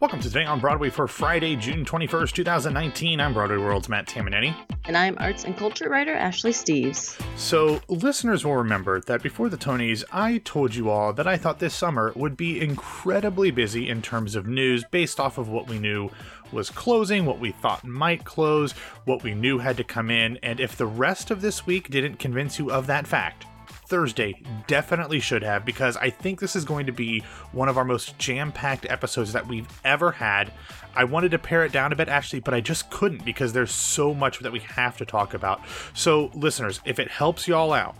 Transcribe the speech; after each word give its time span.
Welcome 0.00 0.20
to 0.20 0.28
Today 0.28 0.46
on 0.46 0.60
Broadway 0.60 0.88
for 0.88 1.06
Friday, 1.06 1.56
June 1.56 1.84
21st, 1.84 2.32
2019. 2.32 3.20
I'm 3.20 3.34
Broadway 3.34 3.58
World's 3.58 3.90
Matt 3.90 4.06
Tamanini. 4.06 4.56
And 4.86 4.96
I'm 4.96 5.14
arts 5.18 5.44
and 5.44 5.54
culture 5.54 5.90
writer 5.90 6.14
Ashley 6.14 6.52
Steves. 6.52 7.20
So, 7.36 7.82
listeners 7.86 8.42
will 8.42 8.56
remember 8.56 9.02
that 9.02 9.22
before 9.22 9.50
the 9.50 9.58
Tonys, 9.58 10.02
I 10.10 10.38
told 10.38 10.74
you 10.74 10.88
all 10.88 11.12
that 11.12 11.26
I 11.26 11.36
thought 11.36 11.58
this 11.58 11.74
summer 11.74 12.14
would 12.16 12.34
be 12.34 12.62
incredibly 12.62 13.50
busy 13.50 13.90
in 13.90 14.00
terms 14.00 14.36
of 14.36 14.46
news 14.46 14.84
based 14.90 15.20
off 15.20 15.36
of 15.36 15.50
what 15.50 15.68
we 15.68 15.78
knew 15.78 16.08
was 16.50 16.70
closing, 16.70 17.26
what 17.26 17.38
we 17.38 17.52
thought 17.52 17.84
might 17.84 18.24
close, 18.24 18.72
what 19.04 19.22
we 19.22 19.34
knew 19.34 19.58
had 19.58 19.76
to 19.76 19.84
come 19.84 20.10
in, 20.10 20.38
and 20.42 20.60
if 20.60 20.78
the 20.78 20.86
rest 20.86 21.30
of 21.30 21.42
this 21.42 21.66
week 21.66 21.90
didn't 21.90 22.18
convince 22.18 22.58
you 22.58 22.70
of 22.70 22.86
that 22.86 23.06
fact, 23.06 23.44
Thursday 23.90 24.40
definitely 24.68 25.18
should 25.18 25.42
have 25.42 25.64
because 25.64 25.96
I 25.96 26.10
think 26.10 26.38
this 26.38 26.54
is 26.54 26.64
going 26.64 26.86
to 26.86 26.92
be 26.92 27.24
one 27.50 27.68
of 27.68 27.76
our 27.76 27.84
most 27.84 28.16
jam 28.18 28.52
packed 28.52 28.88
episodes 28.88 29.32
that 29.32 29.48
we've 29.48 29.66
ever 29.84 30.12
had. 30.12 30.52
I 30.94 31.02
wanted 31.02 31.32
to 31.32 31.40
pare 31.40 31.64
it 31.64 31.72
down 31.72 31.92
a 31.92 31.96
bit, 31.96 32.08
Ashley, 32.08 32.38
but 32.38 32.54
I 32.54 32.60
just 32.60 32.88
couldn't 32.90 33.24
because 33.24 33.52
there's 33.52 33.72
so 33.72 34.14
much 34.14 34.38
that 34.38 34.52
we 34.52 34.60
have 34.60 34.96
to 34.98 35.04
talk 35.04 35.34
about. 35.34 35.60
So, 35.92 36.30
listeners, 36.34 36.80
if 36.84 37.00
it 37.00 37.08
helps 37.08 37.48
y'all 37.48 37.72
out, 37.72 37.96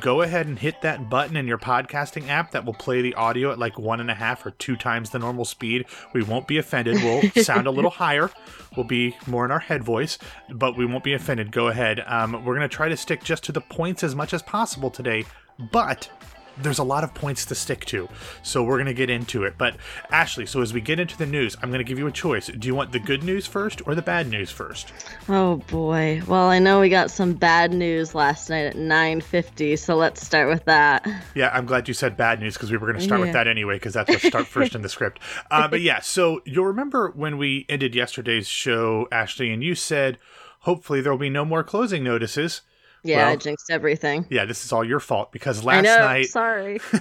go 0.00 0.22
ahead 0.22 0.46
and 0.46 0.58
hit 0.58 0.80
that 0.82 1.10
button 1.10 1.36
in 1.36 1.46
your 1.46 1.58
podcasting 1.58 2.28
app 2.28 2.52
that 2.52 2.64
will 2.64 2.74
play 2.74 3.02
the 3.02 3.14
audio 3.14 3.52
at 3.52 3.58
like 3.58 3.78
one 3.78 4.00
and 4.00 4.10
a 4.10 4.14
half 4.14 4.44
or 4.44 4.50
two 4.52 4.76
times 4.76 5.10
the 5.10 5.18
normal 5.18 5.44
speed. 5.44 5.86
We 6.12 6.22
won't 6.22 6.46
be 6.46 6.58
offended. 6.58 7.02
We'll 7.02 7.22
sound 7.42 7.66
a 7.66 7.70
little 7.70 7.90
higher. 7.90 8.30
We'll 8.76 8.86
be 8.86 9.16
more 9.26 9.44
in 9.44 9.50
our 9.50 9.58
head 9.58 9.84
voice, 9.84 10.18
but 10.50 10.76
we 10.76 10.86
won't 10.86 11.04
be 11.04 11.12
offended. 11.12 11.52
Go 11.52 11.68
ahead. 11.68 12.02
Um, 12.06 12.32
we're 12.44 12.56
going 12.56 12.68
to 12.68 12.74
try 12.74 12.88
to 12.88 12.96
stick 12.96 13.22
just 13.22 13.44
to 13.44 13.52
the 13.52 13.60
points 13.60 14.02
as 14.02 14.14
much 14.14 14.32
as 14.32 14.42
possible 14.42 14.90
today, 14.90 15.24
but 15.70 16.10
there's 16.58 16.78
a 16.78 16.84
lot 16.84 17.04
of 17.04 17.14
points 17.14 17.44
to 17.46 17.54
stick 17.54 17.84
to. 17.86 18.08
So 18.42 18.62
we're 18.62 18.76
going 18.76 18.86
to 18.86 18.94
get 18.94 19.10
into 19.10 19.44
it. 19.44 19.54
But 19.58 19.76
Ashley, 20.10 20.46
so 20.46 20.60
as 20.60 20.72
we 20.72 20.80
get 20.80 21.00
into 21.00 21.16
the 21.16 21.26
news, 21.26 21.56
I'm 21.62 21.70
going 21.70 21.78
to 21.78 21.84
give 21.84 21.98
you 21.98 22.06
a 22.06 22.12
choice. 22.12 22.46
Do 22.46 22.66
you 22.66 22.74
want 22.74 22.92
the 22.92 22.98
good 22.98 23.22
news 23.22 23.46
first 23.46 23.86
or 23.86 23.94
the 23.94 24.02
bad 24.02 24.28
news 24.28 24.50
first? 24.50 24.92
Oh 25.28 25.56
boy. 25.68 26.22
Well, 26.26 26.48
I 26.48 26.58
know 26.58 26.80
we 26.80 26.88
got 26.88 27.10
some 27.10 27.34
bad 27.34 27.72
news 27.72 28.14
last 28.14 28.50
night 28.50 28.66
at 28.66 28.76
9:50, 28.76 29.78
so 29.78 29.96
let's 29.96 30.24
start 30.24 30.48
with 30.48 30.64
that. 30.66 31.08
Yeah, 31.34 31.50
I'm 31.52 31.66
glad 31.66 31.88
you 31.88 31.94
said 31.94 32.16
bad 32.16 32.40
news 32.40 32.54
because 32.54 32.70
we 32.70 32.76
were 32.76 32.86
going 32.86 32.98
to 32.98 33.04
start 33.04 33.20
yeah. 33.20 33.26
with 33.26 33.32
that 33.34 33.48
anyway 33.48 33.76
because 33.76 33.94
that's 33.94 34.10
what 34.10 34.20
start 34.20 34.46
first 34.46 34.74
in 34.74 34.82
the 34.82 34.88
script. 34.88 35.20
Uh, 35.50 35.68
but 35.68 35.80
yeah, 35.80 36.00
so 36.00 36.40
you'll 36.44 36.64
remember 36.64 37.10
when 37.10 37.36
we 37.36 37.66
ended 37.68 37.94
yesterday's 37.94 38.48
show, 38.48 39.06
Ashley, 39.12 39.52
and 39.52 39.62
you 39.62 39.74
said 39.74 40.18
hopefully 40.60 41.00
there 41.00 41.12
will 41.12 41.18
be 41.18 41.28
no 41.28 41.44
more 41.44 41.62
closing 41.62 42.02
notices. 42.02 42.62
Yeah, 43.04 43.18
well, 43.18 43.28
I 43.32 43.36
jinxed 43.36 43.70
everything. 43.70 44.26
Yeah, 44.30 44.44
this 44.44 44.64
is 44.64 44.72
all 44.72 44.84
your 44.84 45.00
fault 45.00 45.32
because 45.32 45.64
last 45.64 45.82
know, 45.82 45.98
night. 45.98 46.26
Sorry, 46.26 46.78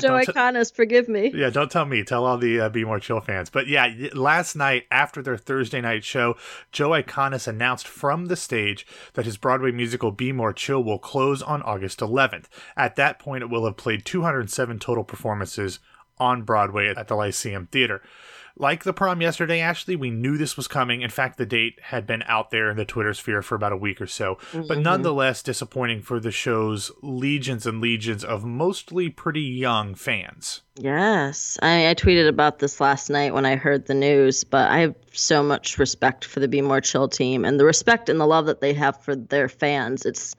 Joe 0.00 0.18
Iconis, 0.18 0.74
forgive 0.74 1.08
me. 1.08 1.30
Yeah, 1.34 1.50
don't 1.50 1.70
tell 1.70 1.84
me. 1.84 2.02
Tell 2.04 2.24
all 2.24 2.38
the 2.38 2.60
uh, 2.60 2.68
Be 2.70 2.84
More 2.84 2.98
Chill 2.98 3.20
fans. 3.20 3.50
But 3.50 3.66
yeah, 3.66 3.92
last 4.14 4.56
night 4.56 4.86
after 4.90 5.20
their 5.20 5.36
Thursday 5.36 5.82
night 5.82 6.04
show, 6.04 6.36
Joe 6.72 6.90
Iconis 6.90 7.46
announced 7.46 7.86
from 7.86 8.26
the 8.26 8.36
stage 8.36 8.86
that 9.12 9.26
his 9.26 9.36
Broadway 9.36 9.72
musical 9.72 10.10
Be 10.10 10.32
More 10.32 10.54
Chill 10.54 10.82
will 10.82 10.98
close 10.98 11.42
on 11.42 11.62
August 11.62 12.00
11th. 12.00 12.46
At 12.74 12.96
that 12.96 13.18
point, 13.18 13.42
it 13.42 13.50
will 13.50 13.66
have 13.66 13.76
played 13.76 14.06
207 14.06 14.78
total 14.78 15.04
performances 15.04 15.80
on 16.18 16.42
Broadway 16.42 16.88
at 16.88 17.08
the 17.08 17.16
Lyceum 17.16 17.66
Theater 17.66 18.02
like 18.60 18.84
the 18.84 18.92
prom 18.92 19.22
yesterday, 19.22 19.60
Ashley, 19.60 19.96
we 19.96 20.10
knew 20.10 20.36
this 20.36 20.56
was 20.56 20.68
coming. 20.68 21.00
In 21.00 21.10
fact, 21.10 21.38
the 21.38 21.46
date 21.46 21.78
had 21.82 22.06
been 22.06 22.22
out 22.26 22.50
there 22.50 22.70
in 22.70 22.76
the 22.76 22.84
Twitter 22.84 23.14
sphere 23.14 23.42
for 23.42 23.54
about 23.54 23.72
a 23.72 23.76
week 23.76 24.00
or 24.00 24.06
so. 24.06 24.36
Mm-hmm. 24.52 24.66
But 24.68 24.78
nonetheless, 24.78 25.42
disappointing 25.42 26.02
for 26.02 26.20
the 26.20 26.30
show's 26.30 26.92
legions 27.02 27.66
and 27.66 27.80
legions 27.80 28.22
of 28.22 28.44
mostly 28.44 29.08
pretty 29.08 29.40
young 29.40 29.94
fans. 29.94 30.60
Yes. 30.76 31.58
I, 31.60 31.90
I 31.90 31.94
tweeted 31.94 32.28
about 32.28 32.58
this 32.58 32.80
last 32.80 33.10
night 33.10 33.34
when 33.34 33.44
I 33.44 33.56
heard 33.56 33.86
the 33.86 33.94
news, 33.94 34.44
but 34.44 34.70
I 34.70 34.78
have 34.78 34.94
so 35.12 35.42
much 35.42 35.78
respect 35.78 36.24
for 36.24 36.40
the 36.40 36.48
Be 36.48 36.62
More 36.62 36.80
Chill 36.80 37.08
team 37.08 37.44
and 37.44 37.58
the 37.58 37.64
respect 37.64 38.08
and 38.08 38.20
the 38.20 38.26
love 38.26 38.46
that 38.46 38.60
they 38.60 38.72
have 38.74 39.02
for 39.02 39.14
their 39.14 39.48
fans. 39.48 40.06
It's 40.06 40.34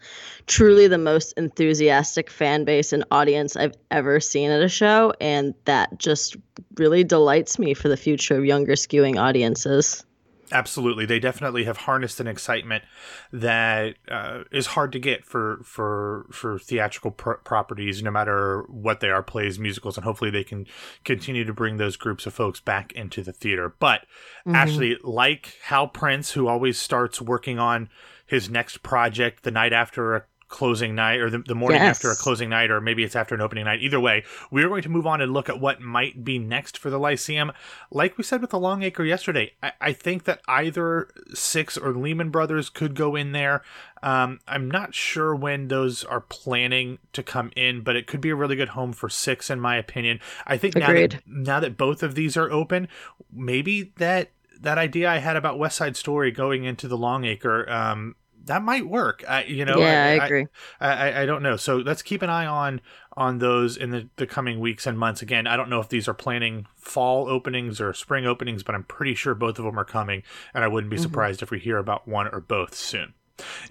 truly 0.47 0.87
the 0.87 0.97
most 0.97 1.33
enthusiastic 1.33 2.29
fan 2.29 2.63
base 2.63 2.93
and 2.93 3.03
audience 3.11 3.55
I've 3.55 3.75
ever 3.91 4.19
seen 4.19 4.51
at 4.51 4.63
a 4.63 4.69
show. 4.69 5.13
And 5.21 5.53
that 5.65 5.99
just 5.99 6.37
really 6.77 7.03
delights 7.03 7.59
me 7.59 7.73
for 7.73 7.89
the 7.89 7.97
future 7.97 8.37
of 8.37 8.45
younger 8.45 8.73
skewing 8.73 9.19
audiences. 9.19 10.05
Absolutely, 10.51 11.05
they 11.05 11.19
definitely 11.19 11.63
have 11.63 11.77
harnessed 11.77 12.19
an 12.19 12.27
excitement 12.27 12.83
that 13.31 13.95
uh, 14.09 14.43
is 14.51 14.67
hard 14.67 14.91
to 14.91 14.99
get 14.99 15.25
for 15.25 15.61
for 15.63 16.27
for 16.31 16.59
theatrical 16.59 17.11
pr- 17.11 17.33
properties, 17.33 18.03
no 18.03 18.11
matter 18.11 18.65
what 18.67 18.99
they 18.99 19.09
are, 19.09 19.23
plays, 19.23 19.57
musicals, 19.57 19.97
and 19.97 20.03
hopefully 20.03 20.29
they 20.29 20.43
can 20.43 20.67
continue 21.03 21.45
to 21.45 21.53
bring 21.53 21.77
those 21.77 21.95
groups 21.95 22.25
of 22.25 22.33
folks 22.33 22.59
back 22.59 22.91
into 22.93 23.23
the 23.23 23.33
theater. 23.33 23.73
But 23.79 24.01
mm-hmm. 24.45 24.55
actually, 24.55 24.97
like 25.03 25.57
Hal 25.63 25.87
Prince, 25.87 26.31
who 26.31 26.47
always 26.47 26.77
starts 26.77 27.21
working 27.21 27.57
on 27.57 27.89
his 28.25 28.49
next 28.49 28.81
project 28.81 29.43
the 29.43 29.51
night 29.51 29.73
after 29.73 30.15
a 30.15 30.23
closing 30.51 30.93
night 30.93 31.19
or 31.19 31.29
the, 31.29 31.39
the 31.39 31.55
morning 31.55 31.81
yes. 31.81 31.95
after 31.95 32.11
a 32.11 32.15
closing 32.15 32.49
night 32.49 32.69
or 32.69 32.79
maybe 32.79 33.03
it's 33.03 33.15
after 33.15 33.33
an 33.33 33.41
opening 33.41 33.65
night. 33.65 33.81
Either 33.81 33.99
way 33.99 34.23
we're 34.51 34.67
going 34.67 34.83
to 34.83 34.89
move 34.89 35.07
on 35.07 35.21
and 35.21 35.33
look 35.33 35.49
at 35.49 35.59
what 35.59 35.81
might 35.81 36.23
be 36.23 36.37
next 36.37 36.77
for 36.77 36.89
the 36.89 36.99
lyceum. 36.99 37.51
Like 37.89 38.17
we 38.17 38.23
said 38.23 38.41
with 38.41 38.51
the 38.51 38.59
longacre 38.59 39.03
yesterday 39.03 39.53
i, 39.63 39.71
I 39.81 39.93
think 39.93 40.25
that 40.25 40.41
either 40.47 41.09
six 41.33 41.77
or 41.77 41.93
lehman 41.93 42.29
brothers 42.29 42.69
could 42.69 42.93
go 42.93 43.15
in 43.15 43.31
there. 43.31 43.63
Um, 44.03 44.39
i'm 44.47 44.69
not 44.69 44.93
sure 44.93 45.33
when 45.33 45.69
those 45.69 46.03
are 46.03 46.21
planning 46.21 46.99
to 47.13 47.23
come 47.23 47.51
in 47.55 47.81
but 47.81 47.95
it 47.95 48.05
could 48.05 48.21
be 48.21 48.29
a 48.29 48.35
really 48.35 48.55
good 48.55 48.69
home 48.69 48.93
for 48.93 49.09
six 49.09 49.49
in 49.49 49.59
my 49.59 49.77
opinion. 49.77 50.19
I 50.45 50.57
think 50.57 50.75
now 50.75 50.93
that, 50.93 51.21
now 51.25 51.59
that 51.61 51.77
both 51.77 52.03
of 52.03 52.13
these 52.13 52.35
are 52.35 52.51
open 52.51 52.87
maybe 53.31 53.93
that 53.97 54.31
that 54.61 54.77
idea 54.77 55.09
I 55.09 55.17
had 55.17 55.35
about 55.35 55.57
West 55.57 55.77
Side 55.77 55.97
Story 55.97 56.31
going 56.31 56.65
into 56.65 56.87
the 56.87 56.97
Longacre 56.97 57.67
um, 57.69 58.15
that 58.45 58.61
might 58.61 58.87
work. 58.87 59.23
I, 59.27 59.43
you 59.43 59.65
know, 59.65 59.79
yeah, 59.79 60.03
I, 60.03 60.23
I 60.23 60.25
agree. 60.25 60.47
I, 60.79 60.87
I, 60.87 61.21
I, 61.21 61.25
don't 61.25 61.43
know. 61.43 61.57
So 61.57 61.77
let's 61.77 62.01
keep 62.01 62.21
an 62.21 62.29
eye 62.29 62.45
on 62.45 62.81
on 63.15 63.39
those 63.39 63.77
in 63.77 63.91
the, 63.91 64.09
the 64.15 64.25
coming 64.25 64.59
weeks 64.59 64.87
and 64.87 64.97
months. 64.97 65.21
Again, 65.21 65.47
I 65.47 65.57
don't 65.57 65.69
know 65.69 65.79
if 65.79 65.89
these 65.89 66.07
are 66.07 66.13
planning 66.13 66.67
fall 66.75 67.29
openings 67.29 67.79
or 67.79 67.93
spring 67.93 68.25
openings, 68.25 68.63
but 68.63 68.75
I'm 68.75 68.83
pretty 68.83 69.15
sure 69.15 69.35
both 69.35 69.59
of 69.59 69.65
them 69.65 69.79
are 69.79 69.85
coming, 69.85 70.23
and 70.53 70.63
I 70.63 70.67
wouldn't 70.67 70.89
be 70.89 70.97
mm-hmm. 70.97 71.03
surprised 71.03 71.41
if 71.41 71.51
we 71.51 71.59
hear 71.59 71.77
about 71.77 72.07
one 72.07 72.27
or 72.27 72.39
both 72.39 72.75
soon. 72.75 73.13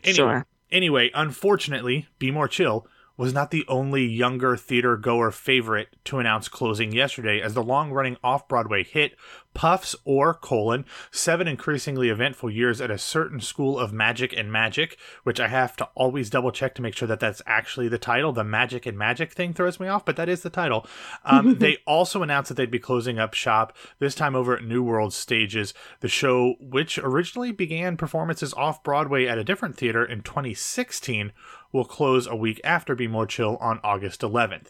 Anyway, 0.05 0.15
sure. 0.15 0.47
anyway, 0.71 1.11
unfortunately, 1.15 2.09
be 2.19 2.31
more 2.31 2.49
chill 2.49 2.87
was 3.21 3.35
not 3.35 3.51
the 3.51 3.67
only 3.69 4.03
younger 4.03 4.57
theater 4.57 4.97
goer 4.97 5.31
favorite 5.31 5.89
to 6.05 6.19
announce 6.19 6.49
closing 6.49 6.91
yesterday 6.91 7.39
as 7.39 7.53
the 7.53 7.63
long 7.63 7.91
running 7.91 8.17
off 8.25 8.49
Broadway 8.49 8.83
hit 8.83 9.15
Puffs 9.53 9.97
or 10.07 10.33
colon 10.33 10.87
seven 11.11 11.47
increasingly 11.47 12.09
eventful 12.09 12.51
years 12.51 12.81
at 12.81 12.91
a 12.91 12.97
certain 12.97 13.41
school 13.41 13.79
of 13.79 13.93
magic 13.93 14.33
and 14.33 14.51
magic, 14.51 14.97
which 15.25 15.39
I 15.39 15.49
have 15.49 15.77
to 15.77 15.89
always 15.95 16.31
double 16.31 16.51
check 16.51 16.75
to 16.77 16.83
make 16.83 16.97
sure 16.97 17.09
that 17.09 17.21
that's 17.21 17.43
actually 17.47 17.89
the 17.89 17.99
title. 17.99 18.33
The 18.33 18.43
magic 18.43 18.87
and 18.87 18.97
magic 18.97 19.33
thing 19.33 19.53
throws 19.53 19.79
me 19.79 19.89
off, 19.89 20.07
but 20.07 20.17
that 20.17 20.31
is 20.31 20.41
the 20.41 20.49
title. 20.49 20.87
Um, 21.25 21.57
they 21.59 21.77
also 21.87 22.23
announced 22.23 22.49
that 22.49 22.55
they'd 22.55 22.71
be 22.71 22.79
closing 22.79 23.19
up 23.19 23.35
shop 23.35 23.77
this 23.99 24.15
time 24.15 24.35
over 24.35 24.57
at 24.57 24.65
New 24.65 24.83
World 24.83 25.13
Stages, 25.13 25.75
the 25.99 26.09
show 26.09 26.55
which 26.59 26.97
originally 26.97 27.53
began 27.53 27.99
performances 27.99 28.55
off 28.55 28.83
Broadway 28.83 29.27
at 29.27 29.37
a 29.37 29.45
different 29.45 29.77
theater 29.77 30.05
in 30.05 30.23
2016 30.23 31.33
will 31.73 31.85
close 31.85 32.27
a 32.27 32.37
week 32.37 32.61
after 32.65 32.95
Be 32.95 33.07
More 33.07 33.27
Chill 33.27 33.57
on 33.59 33.81
August 33.83 34.21
11th. 34.21 34.69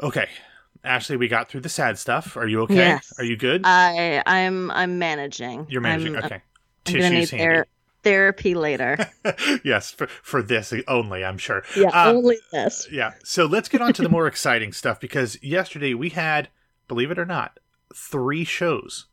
Okay, 0.00 0.28
Ashley, 0.82 1.16
we 1.16 1.28
got 1.28 1.48
through 1.48 1.60
the 1.60 1.68
sad 1.68 1.98
stuff. 1.98 2.36
Are 2.36 2.48
you 2.48 2.62
okay? 2.62 2.74
Yes. 2.74 3.12
Are 3.18 3.24
you 3.24 3.36
good? 3.36 3.62
I 3.64 4.22
I'm 4.24 4.70
I'm 4.70 4.98
managing. 4.98 5.66
You're 5.68 5.82
managing. 5.82 6.16
I'm, 6.16 6.24
okay. 6.24 6.42
I'm 6.86 7.12
need 7.12 7.26
ther- 7.26 7.66
therapy 8.02 8.54
later. 8.54 8.96
yes, 9.64 9.90
for 9.90 10.06
for 10.06 10.42
this 10.42 10.72
only, 10.88 11.24
I'm 11.24 11.38
sure. 11.38 11.62
Yeah, 11.76 11.88
um, 11.88 12.16
only 12.16 12.38
this. 12.52 12.88
Yeah. 12.90 13.12
So 13.24 13.44
let's 13.44 13.68
get 13.68 13.82
on 13.82 13.92
to 13.94 14.02
the 14.02 14.08
more 14.08 14.26
exciting 14.26 14.72
stuff 14.72 15.00
because 15.00 15.42
yesterday 15.42 15.92
we 15.92 16.10
had, 16.10 16.48
believe 16.88 17.10
it 17.10 17.18
or 17.18 17.26
not, 17.26 17.60
three 17.94 18.44
shows 18.44 19.06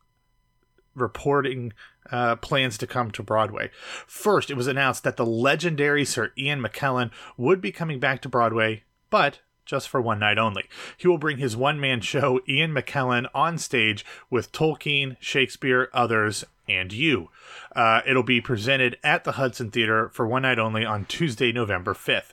reporting 0.94 1.72
uh, 2.10 2.36
plans 2.36 2.78
to 2.78 2.86
come 2.86 3.10
to 3.12 3.22
Broadway. 3.22 3.70
First, 4.06 4.50
it 4.50 4.56
was 4.56 4.66
announced 4.66 5.04
that 5.04 5.16
the 5.16 5.26
legendary 5.26 6.04
Sir 6.04 6.32
Ian 6.36 6.62
McKellen 6.62 7.10
would 7.36 7.60
be 7.60 7.72
coming 7.72 8.00
back 8.00 8.22
to 8.22 8.28
Broadway, 8.28 8.84
but 9.10 9.40
just 9.68 9.88
for 9.88 10.00
one 10.00 10.18
night 10.18 10.38
only. 10.38 10.64
He 10.96 11.06
will 11.06 11.18
bring 11.18 11.36
his 11.36 11.56
one 11.56 11.78
man 11.78 12.00
show, 12.00 12.40
Ian 12.48 12.72
McKellen, 12.72 13.26
on 13.34 13.58
stage 13.58 14.04
with 14.30 14.50
Tolkien, 14.50 15.16
Shakespeare, 15.20 15.90
others, 15.92 16.44
and 16.66 16.92
you. 16.92 17.28
Uh, 17.76 18.00
it'll 18.06 18.22
be 18.22 18.40
presented 18.40 18.96
at 19.04 19.24
the 19.24 19.32
Hudson 19.32 19.70
Theater 19.70 20.08
for 20.08 20.26
one 20.26 20.42
night 20.42 20.58
only 20.58 20.84
on 20.84 21.04
Tuesday, 21.04 21.52
November 21.52 21.92
5th. 21.94 22.30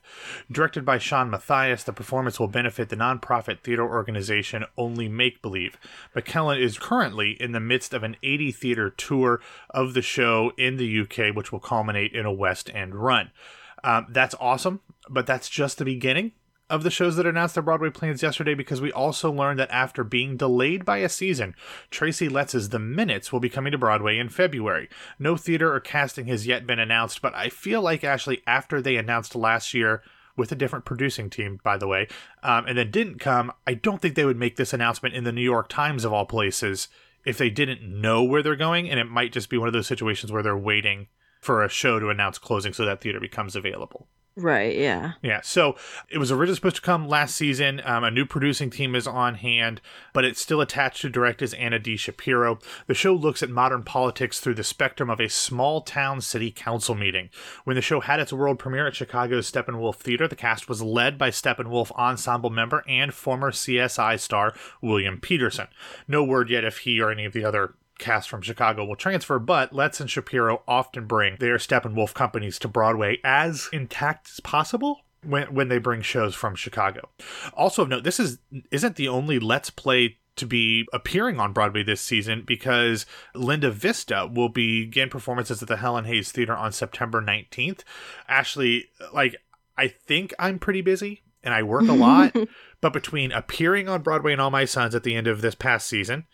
Directed 0.49 0.85
by 0.85 0.97
Sean 0.97 1.29
Mathias, 1.29 1.83
the 1.83 1.93
performance 1.93 2.39
will 2.39 2.47
benefit 2.47 2.89
the 2.89 2.95
nonprofit 2.95 3.59
theater 3.61 3.83
organization 3.83 4.65
Only 4.77 5.07
Make 5.09 5.41
Believe. 5.41 5.77
McKellen 6.15 6.59
is 6.59 6.79
currently 6.79 7.31
in 7.41 7.51
the 7.51 7.59
midst 7.59 7.93
of 7.93 8.03
an 8.03 8.15
80 8.23 8.51
theater 8.53 8.89
tour 8.89 9.41
of 9.69 9.93
the 9.93 10.01
show 10.01 10.51
in 10.57 10.77
the 10.77 11.01
UK, 11.01 11.35
which 11.35 11.51
will 11.51 11.59
culminate 11.59 12.13
in 12.13 12.25
a 12.25 12.33
West 12.33 12.69
End 12.73 12.95
run. 12.95 13.31
Um, 13.83 14.07
that's 14.09 14.35
awesome, 14.39 14.81
but 15.09 15.27
that's 15.27 15.49
just 15.49 15.77
the 15.77 15.85
beginning 15.85 16.31
of 16.69 16.83
the 16.83 16.91
shows 16.91 17.15
that 17.15 17.27
announced 17.27 17.55
their 17.55 17.63
Broadway 17.63 17.89
plans 17.89 18.23
yesterday 18.23 18.55
because 18.55 18.81
we 18.81 18.91
also 18.91 19.31
learned 19.31 19.59
that 19.59 19.71
after 19.71 20.03
being 20.03 20.35
delayed 20.35 20.83
by 20.83 20.97
a 20.97 21.09
season, 21.09 21.55
Tracy 21.91 22.27
Letts' 22.27 22.69
The 22.69 22.79
Minutes 22.79 23.31
will 23.31 23.39
be 23.39 23.49
coming 23.49 23.71
to 23.71 23.77
Broadway 23.77 24.17
in 24.17 24.29
February. 24.29 24.89
No 25.19 25.37
theater 25.37 25.73
or 25.73 25.79
casting 25.79 26.25
has 26.27 26.47
yet 26.47 26.65
been 26.65 26.79
announced, 26.79 27.21
but 27.21 27.35
I 27.35 27.49
feel 27.49 27.81
like 27.81 28.03
actually 28.03 28.41
after 28.47 28.81
they 28.81 28.97
announced 28.97 29.35
last 29.35 29.73
year 29.73 30.01
with 30.35 30.51
a 30.51 30.55
different 30.55 30.85
producing 30.85 31.29
team, 31.29 31.59
by 31.63 31.77
the 31.77 31.87
way, 31.87 32.07
um, 32.43 32.65
and 32.65 32.77
then 32.77 32.91
didn't 32.91 33.19
come, 33.19 33.53
I 33.65 33.75
don't 33.75 34.01
think 34.01 34.15
they 34.15 34.25
would 34.25 34.37
make 34.37 34.55
this 34.55 34.73
announcement 34.73 35.15
in 35.15 35.23
the 35.23 35.31
New 35.31 35.41
York 35.41 35.69
Times 35.69 36.03
of 36.03 36.11
all 36.11 36.25
places 36.25 36.87
if 37.25 37.37
they 37.37 37.49
didn't 37.49 37.81
know 37.81 38.23
where 38.23 38.43
they're 38.43 38.55
going, 38.55 38.89
and 38.89 38.99
it 38.99 39.05
might 39.05 39.31
just 39.31 39.49
be 39.49 39.57
one 39.57 39.67
of 39.67 39.73
those 39.73 39.87
situations 39.87 40.31
where 40.31 40.43
they're 40.43 40.57
waiting 40.57 41.07
for 41.41 41.63
a 41.63 41.69
show 41.69 41.99
to 41.99 42.09
announce 42.09 42.37
closing 42.37 42.73
so 42.73 42.85
that 42.85 43.01
theater 43.01 43.19
becomes 43.19 43.55
available. 43.55 44.07
Right, 44.37 44.75
yeah. 44.75 45.13
Yeah, 45.21 45.39
so 45.41 45.77
it 46.09 46.17
was 46.17 46.29
originally 46.29 46.55
supposed 46.55 46.75
to 46.75 46.81
come 46.81 47.07
last 47.07 47.35
season. 47.35 47.81
Um, 47.85 48.03
a 48.03 48.11
new 48.11 48.25
producing 48.25 48.69
team 48.69 48.93
is 48.93 49.07
on 49.07 49.35
hand, 49.35 49.79
but 50.11 50.25
it's 50.25 50.41
still 50.41 50.59
attached 50.59 51.01
to 51.01 51.09
direct 51.09 51.41
as 51.41 51.53
Anna 51.53 51.79
D. 51.79 51.95
Shapiro. 51.95 52.59
The 52.87 52.93
show 52.93 53.13
looks 53.13 53.41
at 53.41 53.49
modern 53.49 53.83
politics 53.83 54.41
through 54.41 54.55
the 54.55 54.63
spectrum 54.63 55.09
of 55.09 55.21
a 55.21 55.29
small 55.29 55.79
town 55.79 56.19
city 56.19 56.51
council 56.51 56.95
meeting. 56.95 57.29
When 57.63 57.77
the 57.77 57.81
show 57.81 58.01
had 58.01 58.19
its 58.19 58.33
world 58.33 58.59
premiere 58.59 58.87
at 58.87 58.95
Chicago's 58.95 59.49
Steppenwolf 59.49 59.95
Theater, 59.95 60.27
the 60.27 60.35
cast 60.35 60.67
was 60.67 60.81
led 60.81 61.17
by 61.17 61.29
Steppenwolf 61.29 61.91
ensemble 61.91 62.49
member 62.49 62.83
and 62.89 63.13
former 63.13 63.51
CSI 63.51 64.19
star 64.19 64.53
William 64.81 65.21
Petersen. 65.21 65.67
No 66.09 66.25
word 66.25 66.49
yet 66.49 66.65
if 66.65 66.79
he 66.79 66.99
or 66.99 67.09
any 67.09 67.23
of 67.23 67.31
the 67.31 67.45
other 67.45 67.75
cast 67.97 68.29
from 68.29 68.41
Chicago 68.41 68.85
will 68.85 68.95
transfer, 68.95 69.39
but 69.39 69.73
Letts 69.73 69.99
and 69.99 70.09
Shapiro 70.09 70.63
often 70.67 71.05
bring 71.05 71.37
their 71.39 71.57
Steppenwolf 71.57 72.13
companies 72.13 72.59
to 72.59 72.67
Broadway 72.67 73.19
as 73.23 73.69
intact 73.71 74.29
as 74.31 74.39
possible 74.39 75.01
when 75.23 75.53
when 75.53 75.69
they 75.69 75.77
bring 75.77 76.01
shows 76.01 76.35
from 76.35 76.55
Chicago. 76.55 77.09
Also 77.53 77.83
of 77.83 77.89
note, 77.89 78.03
this 78.03 78.19
is 78.19 78.39
isn't 78.71 78.95
the 78.95 79.07
only 79.07 79.39
Letts 79.39 79.69
Play 79.69 80.17
to 80.35 80.45
be 80.45 80.85
appearing 80.91 81.39
on 81.39 81.53
Broadway 81.53 81.83
this 81.83 82.01
season 82.01 82.43
because 82.45 83.05
Linda 83.33 83.71
Vista 83.71 84.29
will 84.31 84.49
begin 84.49 85.09
performances 85.09 85.61
at 85.61 85.67
the 85.67 85.77
Helen 85.77 86.05
Hayes 86.05 86.31
Theater 86.31 86.55
on 86.55 86.71
September 86.71 87.21
19th. 87.21 87.81
Ashley, 88.27 88.89
like 89.13 89.37
I 89.77 89.87
think 89.87 90.33
I'm 90.37 90.59
pretty 90.59 90.81
busy 90.81 91.23
and 91.41 91.53
I 91.53 91.63
work 91.63 91.87
a 91.87 91.93
lot, 91.93 92.35
but 92.81 92.91
between 92.91 93.31
appearing 93.31 93.87
on 93.87 94.01
Broadway 94.01 94.33
and 94.33 94.41
All 94.41 94.51
My 94.51 94.65
Sons 94.65 94.95
at 94.95 95.03
the 95.03 95.15
end 95.15 95.27
of 95.27 95.41
this 95.41 95.55
past 95.55 95.87
season 95.87 96.25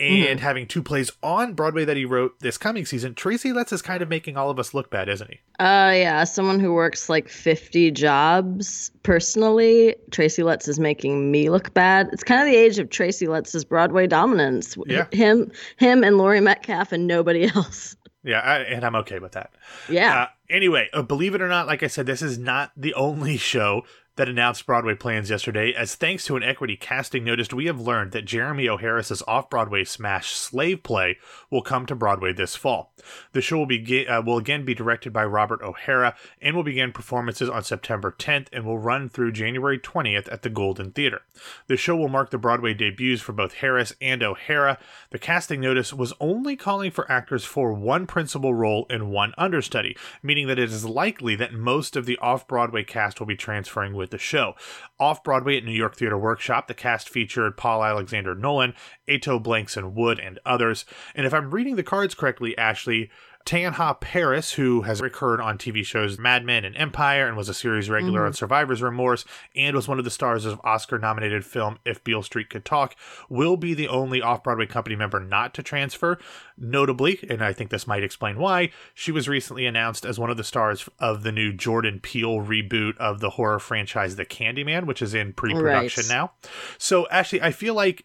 and 0.00 0.38
mm-hmm. 0.38 0.38
having 0.38 0.66
two 0.66 0.82
plays 0.82 1.10
on 1.22 1.54
Broadway 1.54 1.84
that 1.84 1.96
he 1.96 2.04
wrote 2.04 2.38
this 2.40 2.56
coming 2.56 2.86
season, 2.86 3.14
Tracy 3.14 3.52
Letts 3.52 3.72
is 3.72 3.82
kind 3.82 4.02
of 4.02 4.08
making 4.08 4.36
all 4.36 4.48
of 4.48 4.58
us 4.58 4.72
look 4.72 4.90
bad, 4.90 5.08
isn't 5.08 5.28
he? 5.28 5.40
Uh, 5.58 5.92
yeah. 5.92 6.24
Someone 6.24 6.60
who 6.60 6.72
works 6.72 7.08
like 7.08 7.28
50 7.28 7.90
jobs 7.90 8.90
personally, 9.02 9.96
Tracy 10.10 10.42
Letts 10.42 10.68
is 10.68 10.78
making 10.78 11.30
me 11.30 11.50
look 11.50 11.74
bad. 11.74 12.08
It's 12.12 12.22
kind 12.22 12.40
of 12.40 12.46
the 12.46 12.56
age 12.56 12.78
of 12.78 12.90
Tracy 12.90 13.26
Letts' 13.26 13.64
Broadway 13.64 14.06
dominance. 14.06 14.76
Yeah. 14.86 15.06
Him, 15.12 15.50
him, 15.78 16.04
and 16.04 16.16
Laurie 16.16 16.40
Metcalf, 16.40 16.92
and 16.92 17.06
nobody 17.06 17.44
else. 17.54 17.96
Yeah, 18.24 18.40
I, 18.40 18.58
and 18.58 18.84
I'm 18.84 18.96
okay 18.96 19.18
with 19.20 19.32
that. 19.32 19.52
Yeah. 19.88 20.22
Uh, 20.22 20.26
anyway, 20.50 20.88
uh, 20.92 21.02
believe 21.02 21.34
it 21.34 21.40
or 21.40 21.48
not, 21.48 21.66
like 21.66 21.82
I 21.82 21.86
said, 21.86 22.06
this 22.06 22.22
is 22.22 22.38
not 22.38 22.72
the 22.76 22.94
only 22.94 23.36
show 23.38 23.84
that 24.18 24.28
announced 24.28 24.66
Broadway 24.66 24.96
plans 24.96 25.30
yesterday, 25.30 25.72
as 25.72 25.94
thanks 25.94 26.24
to 26.26 26.34
an 26.34 26.42
equity 26.42 26.76
casting 26.76 27.22
notice, 27.22 27.52
we 27.52 27.66
have 27.66 27.80
learned 27.80 28.10
that 28.12 28.24
Jeremy 28.24 28.68
O. 28.68 28.76
Harris's 28.76 29.22
off-Broadway 29.28 29.84
smash 29.84 30.32
Slave 30.32 30.82
Play 30.82 31.18
will 31.50 31.62
come 31.62 31.86
to 31.86 31.94
Broadway 31.94 32.32
this 32.32 32.56
fall. 32.56 32.92
The 33.30 33.40
show 33.40 33.58
will 33.58 33.66
be 33.66 34.08
uh, 34.08 34.20
will 34.22 34.36
again 34.36 34.64
be 34.64 34.74
directed 34.74 35.12
by 35.12 35.24
Robert 35.24 35.62
O'Hara 35.62 36.16
and 36.42 36.56
will 36.56 36.64
begin 36.64 36.90
performances 36.90 37.48
on 37.48 37.62
September 37.62 38.12
10th 38.18 38.48
and 38.52 38.64
will 38.64 38.78
run 38.78 39.08
through 39.08 39.30
January 39.30 39.78
20th 39.78 40.30
at 40.32 40.42
the 40.42 40.50
Golden 40.50 40.90
Theater. 40.90 41.22
The 41.68 41.76
show 41.76 41.94
will 41.94 42.08
mark 42.08 42.30
the 42.30 42.38
Broadway 42.38 42.74
debuts 42.74 43.22
for 43.22 43.32
both 43.32 43.54
Harris 43.54 43.92
and 44.00 44.24
O'Hara. 44.24 44.78
The 45.10 45.20
casting 45.20 45.60
notice 45.60 45.94
was 45.94 46.12
only 46.18 46.56
calling 46.56 46.90
for 46.90 47.10
actors 47.10 47.44
for 47.44 47.72
one 47.72 48.04
principal 48.08 48.52
role 48.52 48.84
and 48.90 49.12
one 49.12 49.32
understudy, 49.38 49.96
meaning 50.24 50.48
that 50.48 50.58
it 50.58 50.72
is 50.72 50.84
likely 50.84 51.36
that 51.36 51.54
most 51.54 51.94
of 51.94 52.04
the 52.04 52.18
off-Broadway 52.18 52.82
cast 52.82 53.20
will 53.20 53.26
be 53.28 53.36
transferring 53.36 53.94
with 53.94 54.07
with 54.08 54.18
the 54.18 54.24
show. 54.24 54.54
Off 54.98 55.22
Broadway 55.22 55.58
at 55.58 55.64
New 55.64 55.72
York 55.72 55.96
Theater 55.96 56.18
Workshop, 56.18 56.66
the 56.66 56.74
cast 56.74 57.08
featured 57.08 57.56
Paul 57.56 57.84
Alexander 57.84 58.34
Nolan, 58.34 58.74
Ato 59.08 59.38
Blankson 59.38 59.92
Wood, 59.92 60.18
and 60.18 60.38
others. 60.46 60.84
And 61.14 61.26
if 61.26 61.34
I'm 61.34 61.50
reading 61.50 61.76
the 61.76 61.82
cards 61.82 62.14
correctly, 62.14 62.56
Ashley, 62.56 63.10
Teyonah 63.48 63.98
Parris, 63.98 64.52
who 64.52 64.82
has 64.82 65.00
recurred 65.00 65.40
on 65.40 65.56
TV 65.56 65.82
shows 65.82 66.18
Mad 66.18 66.44
Men 66.44 66.66
and 66.66 66.76
Empire 66.76 67.26
and 67.26 67.34
was 67.34 67.48
a 67.48 67.54
series 67.54 67.88
regular 67.88 68.20
mm-hmm. 68.20 68.26
on 68.26 68.32
Survivor's 68.34 68.82
Remorse 68.82 69.24
and 69.56 69.74
was 69.74 69.88
one 69.88 69.98
of 69.98 70.04
the 70.04 70.10
stars 70.10 70.44
of 70.44 70.60
Oscar 70.64 70.98
nominated 70.98 71.46
film 71.46 71.78
If 71.82 72.04
Beale 72.04 72.22
Street 72.22 72.50
Could 72.50 72.66
Talk, 72.66 72.94
will 73.30 73.56
be 73.56 73.72
the 73.72 73.88
only 73.88 74.20
off 74.20 74.44
Broadway 74.44 74.66
company 74.66 74.96
member 74.96 75.18
not 75.18 75.54
to 75.54 75.62
transfer. 75.62 76.18
Notably, 76.58 77.20
and 77.30 77.42
I 77.42 77.54
think 77.54 77.70
this 77.70 77.86
might 77.86 78.04
explain 78.04 78.36
why, 78.36 78.70
she 78.92 79.12
was 79.12 79.30
recently 79.30 79.64
announced 79.64 80.04
as 80.04 80.18
one 80.18 80.28
of 80.28 80.36
the 80.36 80.44
stars 80.44 80.86
of 80.98 81.22
the 81.22 81.32
new 81.32 81.50
Jordan 81.50 82.00
Peele 82.00 82.40
reboot 82.40 82.98
of 82.98 83.20
the 83.20 83.30
horror 83.30 83.58
franchise 83.58 84.16
The 84.16 84.26
Candyman, 84.26 84.84
which 84.84 85.00
is 85.00 85.14
in 85.14 85.32
pre 85.32 85.54
production 85.54 86.04
right. 86.10 86.14
now. 86.14 86.32
So, 86.76 87.06
actually, 87.10 87.40
I 87.40 87.52
feel 87.52 87.72
like 87.72 88.04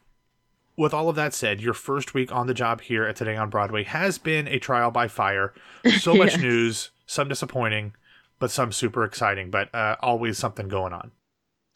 with 0.77 0.93
all 0.93 1.09
of 1.09 1.15
that 1.15 1.33
said, 1.33 1.61
your 1.61 1.73
first 1.73 2.13
week 2.13 2.31
on 2.31 2.47
the 2.47 2.53
job 2.53 2.81
here 2.81 3.03
at 3.05 3.15
Today 3.15 3.35
on 3.35 3.49
Broadway 3.49 3.83
has 3.83 4.17
been 4.17 4.47
a 4.47 4.59
trial 4.59 4.91
by 4.91 5.07
fire. 5.07 5.53
So 5.99 6.15
much 6.15 6.37
news, 6.39 6.91
some 7.05 7.27
disappointing, 7.27 7.93
but 8.39 8.51
some 8.51 8.71
super 8.71 9.03
exciting, 9.03 9.49
but 9.49 9.73
uh, 9.73 9.95
always 10.01 10.37
something 10.37 10.67
going 10.67 10.93
on. 10.93 11.11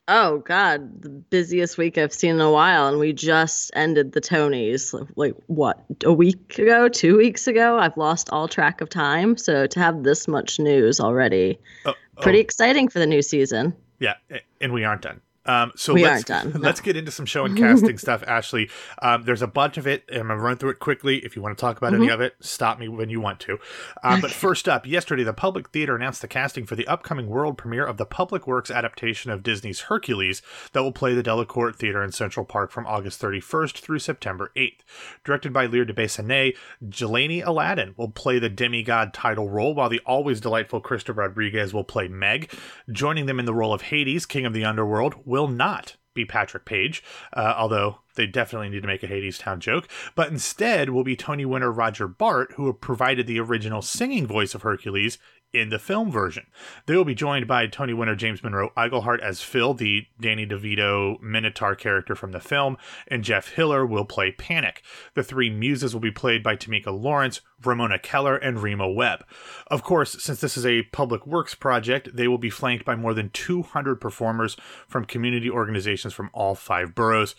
Oh 0.10 0.38
God, 0.40 1.02
the 1.02 1.10
busiest 1.10 1.78
week 1.78 1.98
I've 1.98 2.14
seen 2.14 2.36
in 2.36 2.42
a 2.42 2.50
while, 2.50 2.88
and 2.88 2.98
we 2.98 3.12
just 3.12 3.72
ended 3.76 4.14
the 4.14 4.22
Tonys. 4.22 4.94
Like 5.18 5.36
what, 5.48 5.84
a 6.06 6.14
week 6.14 6.58
ago, 6.58 6.88
two 6.88 7.18
weeks 7.18 7.46
ago? 7.46 7.78
I've 7.78 7.98
lost 7.98 8.30
all 8.32 8.48
track 8.48 8.80
of 8.80 8.90
time. 8.90 9.36
So 9.36 9.68
to 9.68 9.80
have 9.82 10.04
this 10.04 10.26
much 10.30 10.60
news 10.60 11.02
already, 11.02 11.60
oh, 11.86 11.94
pretty 12.22 12.40
oh. 12.40 12.42
exciting 12.42 12.88
for 12.88 13.00
the 13.00 13.06
new 13.06 13.22
season. 13.22 13.76
Yeah, 14.00 14.14
and 14.62 14.72
we 14.72 14.86
aren't 14.86 15.02
done. 15.02 15.20
Um, 15.48 15.72
so 15.76 15.94
we 15.94 16.04
let's, 16.04 16.30
aren't 16.30 16.54
done. 16.54 16.62
Let's 16.62 16.82
get 16.82 16.98
into 16.98 17.12
some 17.12 17.26
show 17.26 17.46
and 17.46 17.58
casting 17.58 17.98
stuff, 17.98 18.24
Ashley. 18.28 18.70
Um, 19.02 19.24
there's 19.24 19.42
a 19.42 19.48
bunch 19.48 19.78
of 19.78 19.88
it. 19.88 20.04
I'm 20.12 20.28
going 20.28 20.30
to 20.30 20.36
run 20.38 20.58
through 20.58 20.72
it 20.72 20.80
quickly. 20.80 21.18
If 21.20 21.36
you 21.36 21.42
want 21.42 21.58
to 21.58 21.62
talk 21.62 21.78
about 21.78 21.94
mm-hmm. 21.94 22.04
any 22.04 22.12
of 22.12 22.22
it, 22.22 22.36
stop 22.42 22.80
me 22.80 22.88
when 22.88 23.10
you 23.10 23.22
want 23.22 23.40
to. 23.42 23.58
Um, 24.04 24.22
but 24.22 24.32
first 24.32 24.68
up, 24.68 24.86
yesterday, 24.86 25.24
the 25.24 25.34
Public 25.34 25.70
Theater 25.70 25.96
announced 25.96 26.22
the 26.22 26.28
casting 26.28 26.66
for 26.66 26.76
the 26.76 26.88
upcoming 26.88 27.28
world 27.28 27.58
premiere 27.58 27.86
of 27.86 27.98
the 27.98 28.06
Public 28.06 28.46
Works 28.46 28.70
adaptation 28.70 29.32
of 29.32 29.44
Disney's 29.44 29.82
Hercules 29.82 30.42
that 30.74 30.84
will 30.84 30.92
play 30.92 31.14
the 31.14 31.24
Delacorte 31.24 31.76
Theater 31.76 32.04
in 32.04 32.12
Central 32.12 32.46
Park 32.46 32.72
from 32.72 32.86
August 32.86 33.22
31st 33.22 33.78
through 33.78 34.00
September 34.00 34.52
8th. 34.56 34.80
Directed 35.24 35.54
by 35.54 35.66
Lear 35.66 35.86
de 35.86 35.94
Bessonet, 35.94 36.56
Jelani 36.88 37.46
Aladdin 37.46 37.94
will 37.96 38.10
play 38.10 38.40
the 38.40 38.50
demigod 38.50 39.14
title 39.14 39.50
role, 39.50 39.74
while 39.74 39.90
the 39.90 40.02
always 40.06 40.42
delightful 40.42 40.82
Krysta 40.82 41.16
Rodriguez 41.16 41.74
will 41.74 41.84
play 41.84 42.08
Meg. 42.08 42.52
Joining 42.92 43.28
them 43.28 43.40
in 43.40 43.46
the 43.46 43.54
role 43.54 43.74
of 43.74 43.84
Hades, 43.84 44.26
King 44.26 44.46
of 44.46 44.54
the 44.54 44.66
Underworld, 44.66 45.16
will 45.26 45.37
not 45.46 45.98
be 46.16 46.26
Patrick 46.26 46.66
Page, 46.66 47.04
uh, 47.34 47.54
although 47.56 48.00
they 48.16 48.26
definitely 48.26 48.70
need 48.70 48.82
to 48.82 48.88
make 48.88 49.04
a 49.04 49.08
Hadestown 49.08 49.60
joke, 49.60 49.88
but 50.16 50.32
instead 50.32 50.90
will 50.90 51.04
be 51.04 51.16
Tony 51.16 51.46
winner 51.46 51.72
Roger 51.72 52.08
Bart, 52.08 52.54
who 52.56 52.74
provided 52.74 53.28
the 53.28 53.40
original 53.40 53.84
singing 53.84 54.26
voice 54.26 54.56
of 54.56 54.64
Hercules 54.64 55.20
in 55.54 55.70
the 55.70 55.80
film 55.80 56.12
version. 56.12 56.46
They 56.86 56.96
will 56.96 57.06
be 57.06 57.16
joined 57.16 57.48
by 57.48 57.68
Tony 57.68 57.94
winner 57.94 58.16
James 58.16 58.44
Monroe 58.44 58.72
Iglehart 58.78 59.22
as 59.22 59.42
Phil, 59.42 59.74
the 59.74 60.06
Danny 60.20 60.46
DeVito 60.46 61.22
Minotaur 61.22 61.76
character 61.76 62.16
from 62.16 62.32
the 62.32 62.40
film, 62.40 62.78
and 63.08 63.24
Jeff 63.24 63.50
Hiller 63.50 63.86
will 63.86 64.06
play 64.06 64.32
Panic. 64.32 64.84
The 65.14 65.24
three 65.24 65.50
muses 65.50 65.94
will 65.94 66.02
be 66.02 66.12
played 66.12 66.44
by 66.44 66.56
Tamika 66.56 66.98
Lawrence, 66.98 67.42
Ramona 67.64 68.00
Keller, 68.00 68.36
and 68.36 68.62
Rema 68.62 68.90
Webb. 68.90 69.26
Of 69.68 69.84
course, 69.84 70.22
since 70.22 70.42
this 70.42 70.58
is 70.58 70.66
a 70.66 70.84
public 70.84 71.26
works 71.26 71.56
project, 71.56 72.16
they 72.16 72.28
will 72.28 72.38
be 72.38 72.50
flanked 72.50 72.86
by 72.86 72.96
more 72.96 73.14
than 73.14 73.30
200 73.30 74.02
performers 74.02 74.58
from 74.88 75.06
community 75.06 75.50
organizations 75.50 76.14
from 76.14 76.30
all 76.34 76.56
five 76.56 76.94
boroughs. 76.94 77.36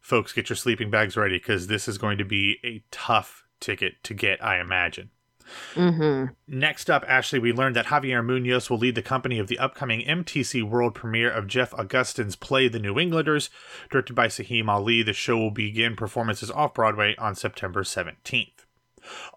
Folks, 0.00 0.32
get 0.32 0.48
your 0.48 0.56
sleeping 0.56 0.90
bags 0.90 1.16
ready 1.16 1.36
because 1.36 1.66
this 1.66 1.86
is 1.86 1.98
going 1.98 2.16
to 2.18 2.24
be 2.24 2.58
a 2.64 2.82
tough 2.90 3.44
ticket 3.60 4.02
to 4.04 4.14
get, 4.14 4.42
I 4.42 4.58
imagine. 4.58 5.10
Mm-hmm. 5.74 6.32
Next 6.48 6.90
up, 6.90 7.04
Ashley, 7.06 7.38
we 7.38 7.52
learned 7.52 7.76
that 7.76 7.86
Javier 7.86 8.24
Munoz 8.24 8.68
will 8.68 8.78
lead 8.78 8.94
the 8.94 9.02
company 9.02 9.38
of 9.38 9.48
the 9.48 9.58
upcoming 9.58 10.00
MTC 10.00 10.62
world 10.62 10.94
premiere 10.94 11.30
of 11.30 11.46
Jeff 11.46 11.72
Augustin's 11.74 12.36
play 12.36 12.68
The 12.68 12.78
New 12.78 12.98
Englanders. 12.98 13.50
Directed 13.90 14.14
by 14.14 14.28
Saheem 14.28 14.68
Ali, 14.68 15.02
the 15.02 15.12
show 15.12 15.36
will 15.36 15.50
begin 15.50 15.96
performances 15.96 16.50
off 16.50 16.74
Broadway 16.74 17.14
on 17.16 17.34
September 17.34 17.82
17th. 17.82 18.60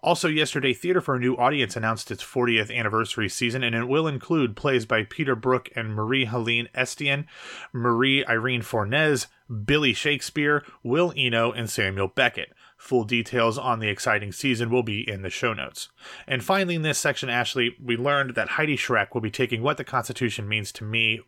Also, 0.02 0.28
yesterday, 0.28 0.72
Theater 0.72 1.00
for 1.00 1.14
a 1.14 1.20
New 1.20 1.36
Audience 1.36 1.76
announced 1.76 2.10
its 2.10 2.22
40th 2.22 2.74
anniversary 2.74 3.28
season, 3.28 3.62
and 3.62 3.74
it 3.74 3.88
will 3.88 4.06
include 4.06 4.56
plays 4.56 4.84
by 4.86 5.04
Peter 5.04 5.34
Brook 5.34 5.70
and 5.74 5.94
Marie 5.94 6.26
Helene 6.26 6.68
Estienne, 6.74 7.26
Marie 7.72 8.24
Irene 8.26 8.62
Fornes, 8.62 9.26
Billy 9.64 9.92
Shakespeare, 9.92 10.64
Will 10.82 11.12
Eno, 11.16 11.52
and 11.52 11.68
Samuel 11.68 12.08
Beckett. 12.08 12.52
Full 12.84 13.04
details 13.04 13.56
on 13.56 13.78
the 13.78 13.88
exciting 13.88 14.30
season 14.30 14.68
will 14.68 14.82
be 14.82 15.08
in 15.08 15.22
the 15.22 15.30
show 15.30 15.54
notes. 15.54 15.88
And 16.26 16.44
finally, 16.44 16.74
in 16.74 16.82
this 16.82 16.98
section, 16.98 17.30
Ashley, 17.30 17.74
we 17.82 17.96
learned 17.96 18.34
that 18.34 18.50
Heidi 18.50 18.76
Schreck 18.76 19.14
will 19.14 19.22
be 19.22 19.30
taking 19.30 19.62
What 19.62 19.78
the 19.78 19.84
Constitution 19.84 20.46
Means 20.46 20.70
to 20.72 20.84
Me 20.84 21.22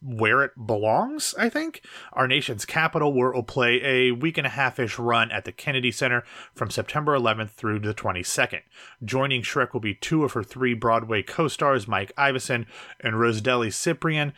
where 0.00 0.44
it 0.44 0.52
belongs, 0.64 1.34
I 1.36 1.48
think. 1.48 1.84
Our 2.12 2.28
nation's 2.28 2.64
capital, 2.64 3.12
where 3.12 3.30
it 3.30 3.34
will 3.34 3.42
play 3.42 3.82
a 3.82 4.12
week 4.12 4.38
and 4.38 4.46
a 4.46 4.50
half 4.50 4.78
ish 4.78 5.00
run 5.00 5.32
at 5.32 5.44
the 5.44 5.50
Kennedy 5.50 5.90
Center 5.90 6.22
from 6.54 6.70
September 6.70 7.18
11th 7.18 7.50
through 7.50 7.80
the 7.80 7.92
22nd. 7.92 8.60
Joining 9.04 9.42
Schreck 9.42 9.72
will 9.72 9.80
be 9.80 9.94
two 9.94 10.22
of 10.22 10.34
her 10.34 10.44
three 10.44 10.74
Broadway 10.74 11.24
co 11.24 11.48
stars, 11.48 11.88
Mike 11.88 12.14
Iveson 12.16 12.66
and 13.00 13.16
Rosdely 13.16 13.72
Ciprian. 13.72 14.32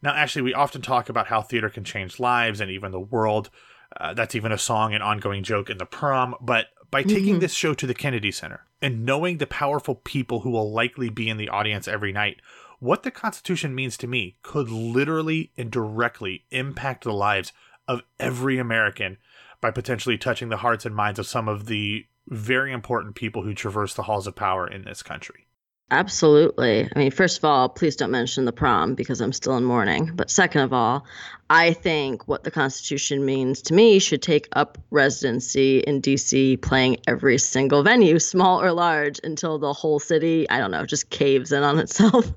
Now, 0.00 0.14
actually, 0.14 0.42
we 0.42 0.54
often 0.54 0.82
talk 0.82 1.08
about 1.08 1.26
how 1.26 1.42
theater 1.42 1.68
can 1.68 1.82
change 1.82 2.20
lives 2.20 2.60
and 2.60 2.70
even 2.70 2.92
the 2.92 3.00
world. 3.00 3.50
Uh, 3.96 4.14
that's 4.14 4.34
even 4.34 4.52
a 4.52 4.58
song 4.58 4.94
and 4.94 5.02
ongoing 5.02 5.42
joke 5.42 5.70
in 5.70 5.78
the 5.78 5.86
prom. 5.86 6.34
But 6.40 6.66
by 6.90 7.02
taking 7.02 7.34
mm-hmm. 7.34 7.38
this 7.40 7.54
show 7.54 7.74
to 7.74 7.86
the 7.86 7.94
Kennedy 7.94 8.30
Center 8.30 8.66
and 8.80 9.04
knowing 9.04 9.38
the 9.38 9.46
powerful 9.46 9.94
people 9.94 10.40
who 10.40 10.50
will 10.50 10.70
likely 10.70 11.08
be 11.08 11.28
in 11.28 11.36
the 11.36 11.48
audience 11.48 11.88
every 11.88 12.12
night, 12.12 12.40
what 12.78 13.02
the 13.02 13.10
Constitution 13.10 13.74
means 13.74 13.96
to 13.98 14.06
me 14.06 14.36
could 14.42 14.68
literally 14.68 15.52
and 15.56 15.70
directly 15.70 16.44
impact 16.50 17.04
the 17.04 17.12
lives 17.12 17.52
of 17.86 18.02
every 18.18 18.58
American 18.58 19.18
by 19.60 19.70
potentially 19.70 20.18
touching 20.18 20.48
the 20.48 20.56
hearts 20.58 20.84
and 20.84 20.94
minds 20.94 21.18
of 21.18 21.26
some 21.26 21.48
of 21.48 21.66
the 21.66 22.06
very 22.28 22.72
important 22.72 23.14
people 23.14 23.42
who 23.42 23.54
traverse 23.54 23.94
the 23.94 24.02
halls 24.02 24.26
of 24.26 24.34
power 24.34 24.66
in 24.66 24.84
this 24.84 25.02
country. 25.02 25.46
Absolutely. 25.92 26.88
I 26.94 26.98
mean, 26.98 27.10
first 27.10 27.38
of 27.38 27.44
all, 27.44 27.68
please 27.68 27.96
don't 27.96 28.10
mention 28.10 28.46
the 28.46 28.52
prom 28.52 28.94
because 28.94 29.20
I'm 29.20 29.32
still 29.32 29.58
in 29.58 29.64
mourning. 29.64 30.12
But 30.14 30.30
second 30.30 30.62
of 30.62 30.72
all, 30.72 31.04
I 31.52 31.74
think 31.74 32.26
what 32.26 32.44
the 32.44 32.50
Constitution 32.50 33.26
means 33.26 33.60
to 33.62 33.74
me 33.74 33.98
should 33.98 34.22
take 34.22 34.48
up 34.52 34.78
residency 34.90 35.80
in 35.80 36.00
DC, 36.00 36.62
playing 36.62 36.96
every 37.06 37.36
single 37.36 37.82
venue, 37.82 38.18
small 38.32 38.62
or 38.62 38.72
large, 38.72 39.20
until 39.22 39.58
the 39.58 39.74
whole 39.74 39.98
city, 39.98 40.48
I 40.48 40.58
don't 40.58 40.70
know, 40.70 40.86
just 40.86 41.10
caves 41.10 41.52
in 41.52 41.62
on 41.62 41.78
itself. 41.84 42.32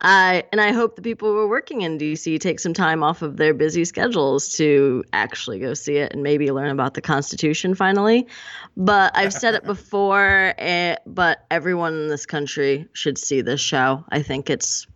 I 0.00 0.44
and 0.50 0.62
I 0.62 0.72
hope 0.72 0.96
the 0.96 1.02
people 1.02 1.28
who 1.28 1.40
are 1.40 1.46
working 1.46 1.82
in 1.82 1.98
DC 1.98 2.40
take 2.40 2.58
some 2.58 2.72
time 2.72 3.02
off 3.02 3.20
of 3.20 3.36
their 3.36 3.52
busy 3.52 3.84
schedules 3.84 4.54
to 4.54 5.04
actually 5.12 5.58
go 5.58 5.74
see 5.74 5.98
it 5.98 6.14
and 6.14 6.22
maybe 6.22 6.50
learn 6.50 6.70
about 6.70 6.94
the 6.94 7.02
Constitution 7.02 7.74
finally. 7.74 8.26
But 8.78 9.14
I've 9.14 9.34
said 9.34 9.52
it 9.52 9.64
before, 9.64 10.54
eh, 10.56 10.96
but 11.04 11.44
everyone 11.50 11.92
in 11.92 12.08
this 12.08 12.24
country 12.24 12.88
should 12.94 13.18
see 13.18 13.42
this 13.42 13.60
show. 13.60 14.06
I 14.08 14.22
think 14.22 14.48
it's 14.48 14.86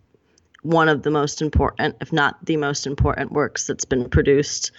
one 0.61 0.89
of 0.89 1.03
the 1.03 1.11
most 1.11 1.41
important, 1.41 1.95
if 2.01 2.11
not 2.11 2.43
the 2.45 2.57
most 2.57 2.85
important 2.85 3.31
works 3.31 3.67
that's 3.67 3.85
been 3.85 4.09
produced, 4.09 4.71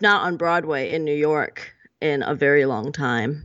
not 0.00 0.22
on 0.22 0.36
Broadway 0.36 0.92
in 0.92 1.04
New 1.04 1.14
York 1.14 1.74
in 2.00 2.22
a 2.22 2.34
very 2.34 2.66
long 2.66 2.92
time. 2.92 3.44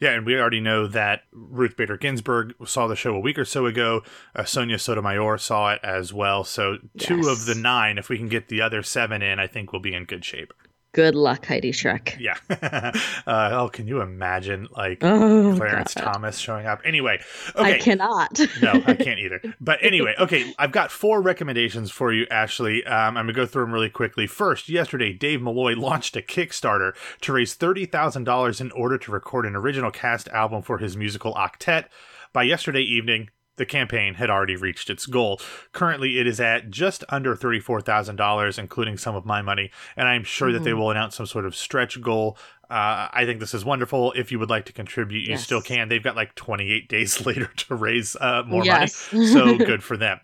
Yeah, 0.00 0.14
and 0.14 0.26
we 0.26 0.36
already 0.36 0.60
know 0.60 0.88
that 0.88 1.22
Ruth 1.30 1.76
Bader 1.76 1.96
Ginsburg 1.96 2.54
saw 2.66 2.88
the 2.88 2.96
show 2.96 3.14
a 3.14 3.20
week 3.20 3.38
or 3.38 3.44
so 3.44 3.66
ago. 3.66 4.02
Uh, 4.34 4.42
Sonia 4.42 4.76
Sotomayor 4.76 5.38
saw 5.38 5.74
it 5.74 5.80
as 5.84 6.12
well. 6.12 6.42
So, 6.42 6.78
two 6.98 7.18
yes. 7.18 7.26
of 7.28 7.46
the 7.46 7.54
nine, 7.54 7.98
if 7.98 8.08
we 8.08 8.18
can 8.18 8.28
get 8.28 8.48
the 8.48 8.62
other 8.62 8.82
seven 8.82 9.22
in, 9.22 9.38
I 9.38 9.46
think 9.46 9.72
we'll 9.72 9.80
be 9.80 9.94
in 9.94 10.04
good 10.04 10.24
shape. 10.24 10.52
Good 10.92 11.14
luck, 11.14 11.46
Heidi 11.46 11.72
Schreck. 11.72 12.18
Yeah. 12.20 12.36
uh, 13.26 13.50
oh, 13.52 13.70
can 13.72 13.88
you 13.88 14.02
imagine 14.02 14.68
like 14.76 15.02
oh, 15.02 15.54
Clarence 15.56 15.94
God. 15.94 16.12
Thomas 16.12 16.36
showing 16.36 16.66
up? 16.66 16.82
Anyway, 16.84 17.18
okay. 17.56 17.76
I 17.76 17.78
cannot. 17.78 18.38
no, 18.60 18.72
I 18.86 18.94
can't 19.00 19.18
either. 19.18 19.40
But 19.58 19.78
anyway, 19.80 20.14
okay, 20.18 20.52
I've 20.58 20.72
got 20.72 20.90
four 20.90 21.22
recommendations 21.22 21.90
for 21.90 22.12
you, 22.12 22.26
Ashley. 22.30 22.84
Um, 22.84 23.16
I'm 23.16 23.24
gonna 23.24 23.32
go 23.32 23.46
through 23.46 23.64
them 23.64 23.72
really 23.72 23.88
quickly. 23.88 24.26
First, 24.26 24.68
yesterday, 24.68 25.14
Dave 25.14 25.40
Malloy 25.40 25.74
launched 25.76 26.14
a 26.16 26.20
Kickstarter 26.20 26.92
to 27.22 27.32
raise 27.32 27.54
thirty 27.54 27.86
thousand 27.86 28.24
dollars 28.24 28.60
in 28.60 28.70
order 28.72 28.98
to 28.98 29.12
record 29.12 29.46
an 29.46 29.56
original 29.56 29.90
cast 29.90 30.28
album 30.28 30.60
for 30.60 30.76
his 30.76 30.94
musical 30.94 31.32
Octet. 31.34 31.86
By 32.34 32.42
yesterday 32.42 32.82
evening, 32.82 33.30
the 33.56 33.66
campaign 33.66 34.14
had 34.14 34.30
already 34.30 34.56
reached 34.56 34.90
its 34.90 35.06
goal. 35.06 35.40
Currently, 35.72 36.18
it 36.18 36.26
is 36.26 36.40
at 36.40 36.70
just 36.70 37.04
under 37.08 37.36
$34,000, 37.36 38.58
including 38.58 38.96
some 38.96 39.14
of 39.14 39.26
my 39.26 39.42
money, 39.42 39.70
and 39.96 40.08
I'm 40.08 40.24
sure 40.24 40.48
mm-hmm. 40.48 40.54
that 40.54 40.64
they 40.64 40.70
mm-hmm. 40.70 40.80
will 40.80 40.90
announce 40.90 41.16
some 41.16 41.26
sort 41.26 41.44
of 41.44 41.54
stretch 41.54 42.00
goal. 42.00 42.38
Uh, 42.70 43.08
I 43.12 43.24
think 43.26 43.40
this 43.40 43.52
is 43.52 43.64
wonderful. 43.64 44.12
If 44.12 44.32
you 44.32 44.38
would 44.38 44.50
like 44.50 44.64
to 44.66 44.72
contribute, 44.72 45.20
you 45.20 45.32
yes. 45.32 45.44
still 45.44 45.60
can. 45.60 45.88
They've 45.88 46.02
got 46.02 46.16
like 46.16 46.34
28 46.34 46.88
days 46.88 47.24
later 47.26 47.46
to 47.46 47.74
raise 47.74 48.16
uh, 48.16 48.42
more 48.46 48.64
yes. 48.64 49.12
money, 49.12 49.26
so 49.32 49.58
good 49.58 49.82
for 49.82 49.96
them. 49.96 50.20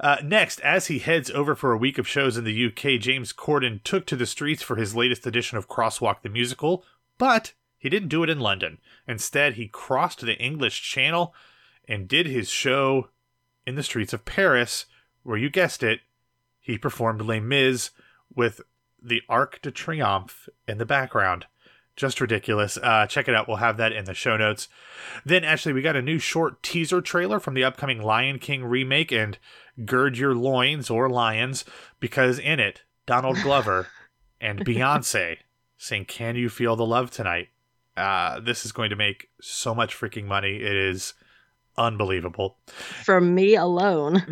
Uh, 0.00 0.16
next, 0.22 0.60
as 0.60 0.86
he 0.86 0.98
heads 0.98 1.30
over 1.30 1.54
for 1.54 1.72
a 1.72 1.78
week 1.78 1.98
of 1.98 2.08
shows 2.08 2.36
in 2.36 2.44
the 2.44 2.66
UK, 2.66 3.00
James 3.00 3.32
Corden 3.32 3.82
took 3.82 4.06
to 4.06 4.16
the 4.16 4.26
streets 4.26 4.62
for 4.62 4.76
his 4.76 4.96
latest 4.96 5.26
edition 5.26 5.58
of 5.58 5.68
Crosswalk 5.68 6.22
the 6.22 6.28
Musical, 6.28 6.84
but 7.18 7.52
he 7.78 7.88
didn't 7.88 8.08
do 8.08 8.22
it 8.22 8.30
in 8.30 8.40
London. 8.40 8.78
Instead, 9.06 9.54
he 9.54 9.68
crossed 9.68 10.20
the 10.20 10.36
English 10.36 10.82
Channel 10.82 11.34
and 11.88 12.06
did 12.06 12.26
his 12.26 12.50
show 12.50 13.08
in 13.66 13.74
the 13.74 13.82
streets 13.82 14.12
of 14.12 14.24
Paris, 14.24 14.86
where 15.22 15.38
you 15.38 15.50
guessed 15.50 15.82
it, 15.82 16.00
he 16.60 16.78
performed 16.78 17.22
Les 17.22 17.40
Mis 17.40 17.90
with 18.34 18.60
the 19.02 19.22
Arc 19.28 19.60
de 19.62 19.70
Triomphe 19.70 20.48
in 20.66 20.78
the 20.78 20.86
background. 20.86 21.46
Just 21.96 22.20
ridiculous. 22.20 22.78
Uh, 22.80 23.06
check 23.06 23.26
it 23.26 23.34
out. 23.34 23.48
We'll 23.48 23.56
have 23.56 23.76
that 23.78 23.92
in 23.92 24.04
the 24.04 24.14
show 24.14 24.36
notes. 24.36 24.68
Then, 25.24 25.42
actually, 25.42 25.72
we 25.72 25.82
got 25.82 25.96
a 25.96 26.02
new 26.02 26.18
short 26.18 26.62
teaser 26.62 27.00
trailer 27.00 27.40
from 27.40 27.54
the 27.54 27.64
upcoming 27.64 28.00
Lion 28.00 28.38
King 28.38 28.64
remake, 28.64 29.10
and 29.10 29.36
gird 29.84 30.16
your 30.16 30.34
loins 30.34 30.90
or 30.90 31.08
lions, 31.08 31.64
because 31.98 32.38
in 32.38 32.60
it, 32.60 32.82
Donald 33.06 33.38
Glover 33.42 33.88
and 34.40 34.64
Beyonce 34.64 35.38
sing 35.76 36.04
Can 36.04 36.36
You 36.36 36.48
Feel 36.48 36.76
the 36.76 36.86
Love 36.86 37.10
Tonight? 37.10 37.48
Uh, 37.96 38.38
this 38.38 38.64
is 38.64 38.70
going 38.70 38.90
to 38.90 38.96
make 38.96 39.30
so 39.40 39.74
much 39.74 39.96
freaking 39.96 40.26
money. 40.26 40.56
It 40.56 40.76
is 40.76 41.14
unbelievable. 41.78 42.58
From 43.04 43.34
me 43.34 43.54
alone. 43.54 44.24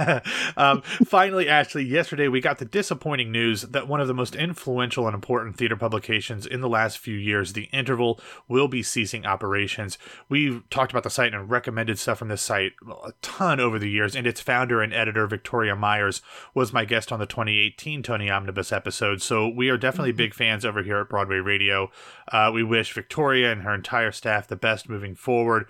um, 0.56 0.82
finally, 0.82 1.48
Ashley, 1.48 1.84
yesterday 1.84 2.26
we 2.26 2.40
got 2.40 2.58
the 2.58 2.64
disappointing 2.64 3.30
news 3.30 3.62
that 3.62 3.86
one 3.86 4.00
of 4.00 4.08
the 4.08 4.14
most 4.14 4.34
influential 4.34 5.06
and 5.06 5.14
important 5.14 5.56
theater 5.56 5.76
publications 5.76 6.46
in 6.46 6.62
the 6.62 6.68
last 6.68 6.98
few 6.98 7.16
years, 7.16 7.52
The 7.52 7.64
Interval, 7.64 8.20
will 8.48 8.66
be 8.66 8.82
ceasing 8.82 9.26
operations. 9.26 9.98
We've 10.28 10.68
talked 10.70 10.90
about 10.90 11.04
the 11.04 11.10
site 11.10 11.34
and 11.34 11.50
recommended 11.50 11.98
stuff 11.98 12.18
from 12.18 12.28
this 12.28 12.42
site 12.42 12.72
a 13.04 13.12
ton 13.22 13.60
over 13.60 13.78
the 13.78 13.90
years, 13.90 14.16
and 14.16 14.26
its 14.26 14.40
founder 14.40 14.80
and 14.80 14.94
editor, 14.94 15.26
Victoria 15.26 15.76
Myers, 15.76 16.22
was 16.54 16.72
my 16.72 16.84
guest 16.84 17.12
on 17.12 17.18
the 17.18 17.26
2018 17.26 18.02
Tony 18.02 18.30
Omnibus 18.30 18.72
episode. 18.72 19.20
So 19.20 19.48
we 19.48 19.68
are 19.68 19.76
definitely 19.76 20.10
mm-hmm. 20.10 20.16
big 20.16 20.34
fans 20.34 20.64
over 20.64 20.82
here 20.82 20.98
at 20.98 21.10
Broadway 21.10 21.36
Radio. 21.36 21.90
Uh, 22.32 22.50
we 22.52 22.62
wish 22.62 22.92
Victoria 22.92 23.52
and 23.52 23.62
her 23.62 23.74
entire 23.74 24.12
staff 24.12 24.48
the 24.48 24.56
best 24.56 24.88
moving 24.88 25.14
forward. 25.14 25.66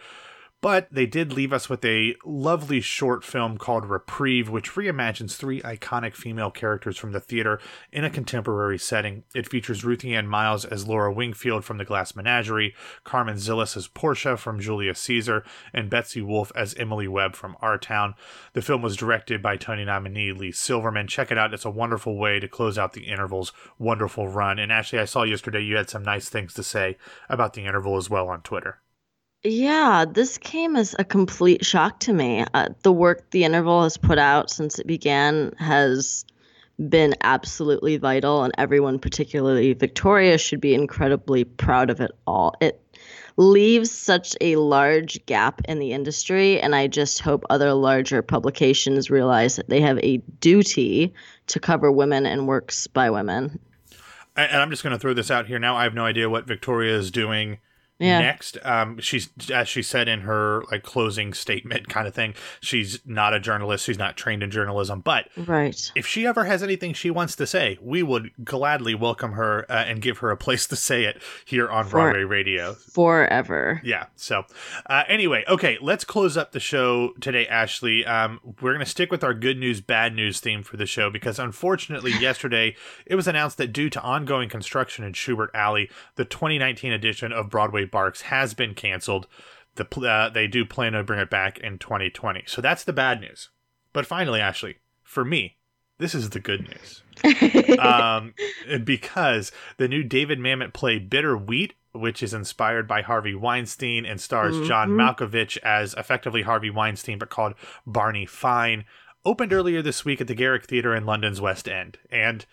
But 0.67 0.89
they 0.91 1.07
did 1.07 1.33
leave 1.33 1.53
us 1.53 1.69
with 1.69 1.85
a 1.85 2.17
lovely 2.25 2.81
short 2.81 3.23
film 3.23 3.57
called 3.57 3.87
Reprieve, 3.87 4.49
which 4.49 4.73
reimagines 4.73 5.37
three 5.37 5.63
iconic 5.63 6.17
female 6.17 6.51
characters 6.51 6.99
from 6.99 7.13
the 7.13 7.21
theater 7.21 7.61
in 7.93 8.03
a 8.03 8.11
contemporary 8.11 8.77
setting. 8.77 9.23
It 9.33 9.49
features 9.49 9.85
Ruthie 9.85 10.13
Ann 10.13 10.27
Miles 10.27 10.65
as 10.65 10.89
Laura 10.89 11.13
Wingfield 11.13 11.65
from 11.65 11.79
The 11.79 11.85
Glass 11.85 12.17
Menagerie, 12.17 12.75
Carmen 13.05 13.37
Zilles 13.37 13.77
as 13.77 13.87
Portia 13.87 14.37
from 14.37 14.59
Julius 14.59 14.99
Caesar, 15.03 15.45
and 15.73 15.89
Betsy 15.89 16.21
Wolfe 16.21 16.51
as 16.57 16.75
Emily 16.75 17.07
Webb 17.07 17.37
from 17.37 17.57
Our 17.63 17.79
Town. 17.79 18.17
The 18.53 18.61
film 18.61 18.83
was 18.83 18.97
directed 18.97 19.41
by 19.41 19.57
Tony 19.57 19.85
nominee 19.85 20.33
Leigh 20.33 20.51
Silverman. 20.51 21.07
Check 21.07 21.31
it 21.31 21.39
out. 21.39 21.55
It's 21.55 21.65
a 21.65 21.71
wonderful 21.71 22.19
way 22.19 22.41
to 22.41 22.49
close 22.49 22.77
out 22.77 22.93
the 22.93 23.07
interval's 23.07 23.53
wonderful 23.79 24.27
run. 24.27 24.59
And 24.59 24.73
actually, 24.73 24.99
I 24.99 25.05
saw 25.05 25.23
yesterday 25.23 25.63
you 25.63 25.77
had 25.77 25.91
some 25.91 26.03
nice 26.03 26.29
things 26.29 26.55
to 26.55 26.65
say 26.65 26.97
about 27.29 27.53
the 27.53 27.67
interval 27.67 27.97
as 27.97 28.11
well 28.11 28.27
on 28.27 28.41
Twitter. 28.41 28.81
Yeah, 29.49 30.07
this 30.11 30.39
came 30.39 30.75
as 30.75 30.97
a 30.99 31.05
complete 31.05 31.65
shock 31.65 32.01
to 32.01 32.13
me. 32.13 32.45
Uh, 32.53 32.71
the 32.83 32.91
work 32.91 33.31
the 33.31 33.45
interval 33.45 33.85
has 33.85 33.97
put 33.97 34.19
out 34.19 34.51
since 34.51 34.81
it 34.81 34.89
began 34.89 35.53
has 35.59 36.25
been 36.89 37.15
absolutely 37.21 37.97
vital, 37.97 38.43
and 38.43 38.53
everyone, 38.59 38.99
particularly 38.99 39.73
Victoria, 39.73 40.37
should 40.37 40.61
be 40.61 40.75
incredibly 40.75 41.45
proud 41.45 41.91
of 41.91 42.01
it 42.01 42.11
all. 42.27 42.55
It 42.61 42.83
leaves 43.37 43.93
such 43.93 44.35
a 44.41 44.57
large 44.57 45.25
gap 45.27 45.61
in 45.69 45.79
the 45.79 45.93
industry, 45.93 46.61
and 46.61 46.75
I 46.75 46.89
just 46.89 47.21
hope 47.21 47.45
other 47.49 47.73
larger 47.73 48.23
publications 48.23 49.11
realize 49.11 49.55
that 49.57 49.69
they 49.69 49.81
have 49.81 49.99
a 49.99 50.17
duty 50.41 51.15
to 51.47 51.61
cover 51.61 51.93
women 51.93 52.27
and 52.27 52.49
works 52.49 52.89
by 52.89 53.11
women. 53.11 53.61
And 54.35 54.61
I'm 54.61 54.71
just 54.71 54.83
going 54.83 54.93
to 54.93 54.99
throw 54.99 55.15
this 55.15 55.31
out 55.31 55.47
here 55.47 55.61
now. 55.61 55.77
I 55.77 55.85
have 55.85 55.95
no 55.95 56.05
idea 56.05 56.29
what 56.29 56.49
Victoria 56.49 56.97
is 56.97 57.13
doing 57.13 57.59
yeah. 57.99 58.21
Next, 58.21 58.59
um, 58.63 58.99
she's 58.99 59.31
as 59.53 59.69
she 59.69 59.83
said 59.83 60.07
in 60.07 60.21
her 60.21 60.65
like 60.71 60.83
closing 60.83 61.33
statement 61.33 61.89
kind 61.89 62.07
of 62.07 62.15
thing. 62.15 62.35
She's 62.61 63.01
not 63.07 63.33
a 63.33 63.41
journalist. 63.41 63.85
She's 63.87 63.99
not 63.99 64.17
trained 64.17 64.43
in 64.43 64.51
journalism. 64.51 65.01
But 65.01 65.29
right, 65.37 65.93
if 65.95 66.07
she 66.07 66.27
ever 66.27 66.45
has 66.45 66.63
anything 66.63 66.93
she 66.93 67.11
wants 67.11 67.37
to 67.37 67.47
say, 67.47 67.79
we 67.81 68.03
would 68.03 68.33
gladly 68.45 68.95
welcome 68.95 69.33
her 69.33 69.65
uh, 69.71 69.85
and 69.85 70.03
give 70.03 70.19
her 70.19 70.31
a 70.31 70.37
place 70.37 70.67
to 70.69 70.77
say 70.77 71.05
it 71.05 71.23
here 71.47 71.69
on 71.69 71.85
For, 71.85 71.91
Broadway 71.93 72.25
Radio 72.25 72.75
forever. 72.75 73.81
Yeah. 73.83 74.07
So, 74.17 74.45
uh, 74.87 75.05
anyway, 75.09 75.45
okay, 75.49 75.79
let's 75.81 76.05
close 76.05 76.37
up 76.37 76.53
the 76.53 76.61
show 76.61 77.13
today, 77.21 77.47
Ashley. 77.47 78.05
Um, 78.05 78.41
we're 78.61 78.73
gonna 78.73 78.85
stick 78.85 79.11
with 79.11 79.25
our 79.25 79.35
good 79.35 79.59
news, 79.59 79.81
bad 79.81 80.15
news 80.15 80.39
theme 80.41 80.63
for 80.63 80.77
the 80.77 80.87
show 80.87 81.09
because 81.09 81.39
unfortunately, 81.39 82.13
yesterday 82.21 82.77
it 83.07 83.15
was 83.15 83.27
announced 83.27 83.57
that 83.57 83.73
due 83.73 83.89
to 83.89 84.03
ongoing 84.03 84.51
construction 84.51 85.03
in 85.03 85.15
Shubert 85.15 85.49
Alley, 85.55 85.89
the 86.17 86.27
2019 86.27 86.93
edition 86.93 87.33
of 87.33 87.49
Broadway 87.49 87.86
Barks 87.87 88.23
has 88.23 88.55
been 88.55 88.75
canceled. 88.75 89.27
The 89.77 89.87
uh, 90.01 90.29
they 90.31 90.47
do 90.47 90.65
plan 90.65 90.93
to 90.93 91.03
bring 91.03 91.21
it 91.21 91.31
back 91.31 91.59
in 91.59 91.79
2020. 91.79 92.45
So 92.47 92.61
that's 92.61 92.85
the 92.85 92.93
bad 92.93 93.21
news. 93.21 93.51
But 93.93 94.07
finally, 94.07 94.41
Ashley, 94.41 94.77
for 95.03 95.25
me, 95.25 95.57
this 95.99 96.15
is 96.15 96.31
the 96.31 96.41
good 96.41 96.69
news. 96.69 97.03
um, 97.79 98.35
because 98.85 99.53
the 99.79 99.89
new 99.89 100.03
David 100.03 100.39
Mamet 100.39 100.75
play 100.75 100.99
Bitter 100.99 101.37
Wheat, 101.37 101.75
which 101.93 102.23
is 102.23 102.35
inspired 102.35 102.87
by 102.87 103.03
Harvey 103.03 103.35
Weinstein 103.35 104.05
and 104.05 104.21
stars 104.21 104.55
mm-hmm. 104.55 104.67
John 104.67 104.91
Malkovich 104.91 105.57
as 105.63 105.95
effectively 105.95 106.43
Harvey 106.43 106.71
Weinstein, 106.71 107.19
but 107.19 107.31
called 107.31 107.55
Barney 107.87 108.27
Fine, 108.27 108.85
opened 109.25 109.53
earlier 109.53 109.83
this 109.83 110.05
week 110.05 110.21
at 110.21 110.27
the 110.27 110.35
Garrick 110.35 110.67
Theatre 110.67 110.95
in 110.95 111.07
London's 111.07 111.41
West 111.41 111.69
End. 111.69 111.99
And 112.11 112.45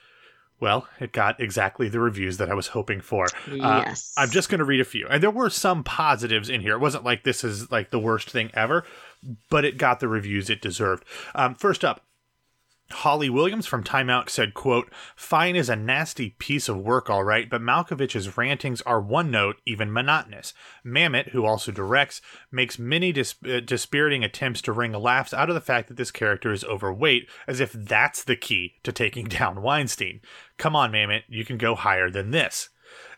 well, 0.60 0.88
it 1.00 1.12
got 1.12 1.40
exactly 1.40 1.90
the 1.90 2.00
reviews 2.00 2.38
that 2.38 2.50
I 2.50 2.54
was 2.54 2.68
hoping 2.68 3.02
for. 3.02 3.26
Uh, 3.48 3.84
yes. 3.86 4.14
I'm 4.18 4.30
just 4.30 4.50
going 4.50 4.60
to 4.60 4.66
read 4.66 4.80
a 4.80 4.86
few. 4.86 5.08
And 5.08 5.22
there 5.22 5.32
were 5.32 5.50
some 5.50 5.84
positives 5.84 6.50
in 6.50 6.62
here. 6.62 6.74
It 6.74 6.80
wasn't 6.80 7.04
like 7.04 7.24
this 7.24 7.44
is 7.44 7.70
like 7.72 7.90
the 7.90 8.00
worst 8.00 8.30
thing 8.30 8.50
ever, 8.54 8.86
but 9.50 9.66
it 9.66 9.78
got 9.78 10.00
the 10.00 10.08
reviews 10.08 10.50
it 10.50 10.62
deserved. 10.62 11.04
Um, 11.36 11.56
first 11.56 11.84
up, 11.84 12.06
Holly 12.94 13.30
Williams 13.30 13.66
from 13.66 13.84
Time 13.84 14.10
Out 14.10 14.30
said, 14.30 14.54
quote, 14.54 14.92
Fine 15.16 15.56
is 15.56 15.70
a 15.70 15.76
nasty 15.76 16.32
piece 16.32 16.70
of 16.70 16.78
work, 16.78 17.10
all 17.10 17.24
right, 17.24 17.50
but 17.50 17.62
Malkovich's 17.62 18.38
rantings 18.38 18.82
are 18.84 19.02
one 19.02 19.32
note, 19.32 19.58
even 19.66 19.92
monotonous. 19.92 20.54
Mamet, 20.86 21.30
who 21.30 21.46
also 21.46 21.72
directs, 21.72 22.22
makes 22.52 22.80
many 22.80 23.12
dis- 23.12 23.36
uh, 23.46 23.60
dispiriting 23.60 24.24
attempts 24.24 24.62
to 24.62 24.72
wring 24.72 24.94
laughs 24.94 25.34
out 25.34 25.50
of 25.50 25.56
the 25.56 25.62
fact 25.62 25.88
that 25.88 25.98
this 25.98 26.12
character 26.12 26.52
is 26.52 26.64
overweight, 26.64 27.30
as 27.48 27.60
if 27.60 27.72
that's 27.72 28.24
the 28.24 28.36
key 28.36 28.76
to 28.84 28.92
taking 28.92 29.26
down 29.30 29.62
Weinstein. 29.62 30.22
Come 30.58 30.76
on, 30.76 30.92
Mamet, 30.92 31.24
you 31.28 31.44
can 31.44 31.58
go 31.58 31.76
higher 31.76 32.10
than 32.10 32.32
this. 32.32 32.70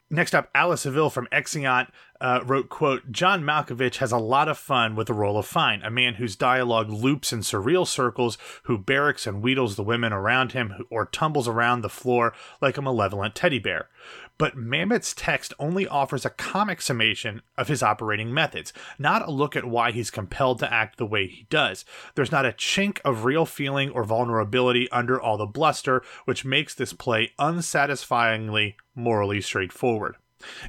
Next 0.09 0.35
up, 0.35 0.49
Alice 0.53 0.81
Saville 0.81 1.09
from 1.09 1.27
Exeunt 1.31 1.89
uh, 2.21 2.41
wrote, 2.45 2.69
quote, 2.69 3.11
John 3.11 3.43
Malkovich 3.43 3.97
has 3.97 4.11
a 4.11 4.17
lot 4.17 4.47
of 4.47 4.57
fun 4.57 4.95
with 4.95 5.07
the 5.07 5.13
role 5.13 5.37
of 5.37 5.47
Fine, 5.47 5.81
a 5.81 5.89
man 5.89 6.15
whose 6.15 6.35
dialogue 6.35 6.91
loops 6.91 7.33
in 7.33 7.39
surreal 7.39 7.87
circles, 7.87 8.37
who 8.63 8.77
barracks 8.77 9.25
and 9.25 9.41
wheedles 9.41 9.75
the 9.75 9.83
women 9.83 10.13
around 10.13 10.51
him, 10.51 10.85
or 10.91 11.07
tumbles 11.07 11.47
around 11.47 11.81
the 11.81 11.89
floor 11.89 12.33
like 12.61 12.77
a 12.77 12.83
malevolent 12.83 13.33
teddy 13.33 13.57
bear 13.57 13.89
but 14.37 14.57
Mamet's 14.57 15.13
text 15.13 15.53
only 15.59 15.87
offers 15.87 16.25
a 16.25 16.29
comic 16.29 16.81
summation 16.81 17.41
of 17.57 17.67
his 17.67 17.81
operating 17.81 18.33
methods, 18.33 18.73
not 18.99 19.27
a 19.27 19.31
look 19.31 19.55
at 19.55 19.65
why 19.65 19.91
he's 19.91 20.09
compelled 20.09 20.59
to 20.59 20.73
act 20.73 20.97
the 20.97 21.05
way 21.05 21.27
he 21.27 21.47
does. 21.49 21.85
There's 22.15 22.31
not 22.31 22.45
a 22.45 22.51
chink 22.51 22.99
of 23.05 23.25
real 23.25 23.45
feeling 23.45 23.89
or 23.91 24.03
vulnerability 24.03 24.89
under 24.91 25.19
all 25.19 25.37
the 25.37 25.45
bluster, 25.45 26.03
which 26.25 26.45
makes 26.45 26.73
this 26.73 26.93
play 26.93 27.31
unsatisfyingly 27.39 28.75
morally 28.93 29.41
straightforward. 29.41 30.15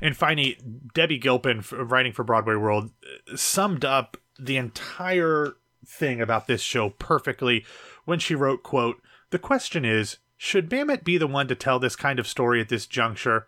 And 0.00 0.16
finally, 0.16 0.58
Debbie 0.94 1.18
Gilpin, 1.18 1.64
writing 1.73 2.12
for 2.12 2.25
Broadway 2.25 2.54
World, 2.54 2.90
summed 3.35 3.85
up 3.85 4.16
the 4.38 4.56
entire 4.56 5.56
thing 5.85 6.20
about 6.20 6.46
this 6.46 6.61
show 6.61 6.90
perfectly 6.90 7.64
when 8.04 8.18
she 8.18 8.35
wrote, 8.35 8.62
quote, 8.62 9.02
The 9.30 9.38
question 9.38 9.85
is, 9.85 10.18
should 10.37 10.70
Mamet 10.70 11.04
be 11.04 11.18
the 11.18 11.26
one 11.26 11.49
to 11.49 11.54
tell 11.54 11.78
this 11.78 11.96
kind 11.96 12.18
of 12.18 12.26
story 12.26 12.61
at 12.61 12.68
this 12.68 12.87
juncture? 12.87 13.46